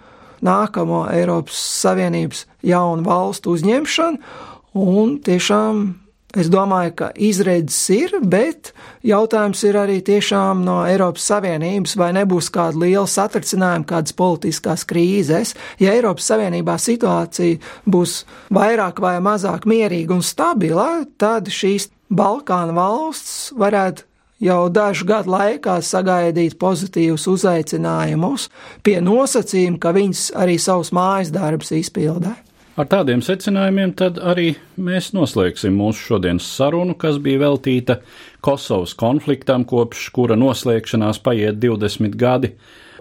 nākamo 0.46 1.06
Eiropas 1.12 1.60
Savienības 1.82 2.46
jaunu 2.66 3.06
valstu 3.06 3.56
uzņemšanu. 3.56 4.34
Un 4.76 5.16
tiešām 5.24 5.86
Es 6.34 6.48
domāju, 6.52 6.90
ka 6.98 7.06
izredzes 7.22 7.78
ir, 7.94 8.16
bet 8.20 8.72
jautājums 9.06 9.62
ir 9.64 9.78
arī 9.78 10.00
tiešām 10.04 10.64
no 10.66 10.80
Eiropas 10.84 11.28
Savienības, 11.30 11.94
vai 11.96 12.10
nebūs 12.16 12.50
kāda 12.52 12.82
liela 12.82 13.06
satricinājuma, 13.08 13.86
kādas 13.88 14.16
politiskās 14.16 14.84
krīzes. 14.88 15.54
Ja 15.80 15.94
Eiropas 15.94 16.26
Savienībā 16.28 16.76
situācija 16.82 17.60
būs 17.86 18.18
vairāk 18.52 19.00
vai 19.00 19.16
mazāk 19.24 19.68
mierīga 19.70 20.18
un 20.18 20.26
stabila, 20.26 21.06
tad 21.16 21.48
šīs 21.48 21.88
Balkānu 22.12 22.74
valsts 22.76 23.54
varētu 23.56 24.04
jau 24.42 24.66
dažu 24.68 25.06
gadu 25.08 25.32
laikā 25.32 25.78
sagaidīt 25.82 26.58
pozitīvus 26.60 27.24
uzaicinājumus 27.32 28.50
pie 28.84 28.98
nosacījuma, 29.00 29.80
ka 29.80 29.94
viņas 29.96 30.28
arī 30.36 30.58
savus 30.60 30.92
mājas 30.92 31.32
darbus 31.34 31.72
izpildē. 31.72 32.34
Ar 32.76 32.88
tādiem 32.92 33.22
secinājumiem 33.24 33.94
tad 33.96 34.18
arī 34.20 34.50
mēs 34.76 35.14
noslēgsim 35.16 35.72
mūsu 35.80 36.10
šodienas 36.10 36.48
sarunu, 36.58 36.92
kas 37.00 37.16
bija 37.24 37.40
veltīta 37.46 38.02
Kosovas 38.44 38.92
konfliktam, 38.98 39.64
kopš 39.64 40.10
kura 40.12 40.36
noslēgšanās 40.36 41.22
paiet 41.24 41.56
20 41.62 42.18
gadi. 42.20 42.52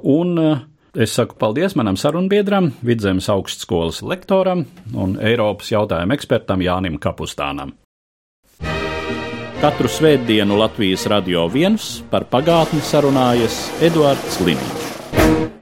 Un 0.02 0.40
uh, 0.40 0.64
Es 0.96 1.12
saku 1.12 1.36
paldies 1.36 1.74
manam 1.76 1.98
sarunbiedram, 2.00 2.70
Vidzemes 2.80 3.28
augstskolas 3.28 3.98
lektoram 4.00 4.62
un 4.96 5.18
Eiropas 5.20 5.74
jautājumu 5.74 6.16
ekspertam 6.16 6.64
Jānim 6.64 6.96
Kapustānam. 7.04 7.74
Katru 9.60 9.92
svētdienu 9.92 10.56
Latvijas 10.62 11.04
radio 11.12 11.50
viens 11.52 11.98
par 12.08 12.30
pagātni 12.32 12.80
sarunājas 12.80 13.60
Eduards 13.84 14.40
Liniņš. 14.40 15.55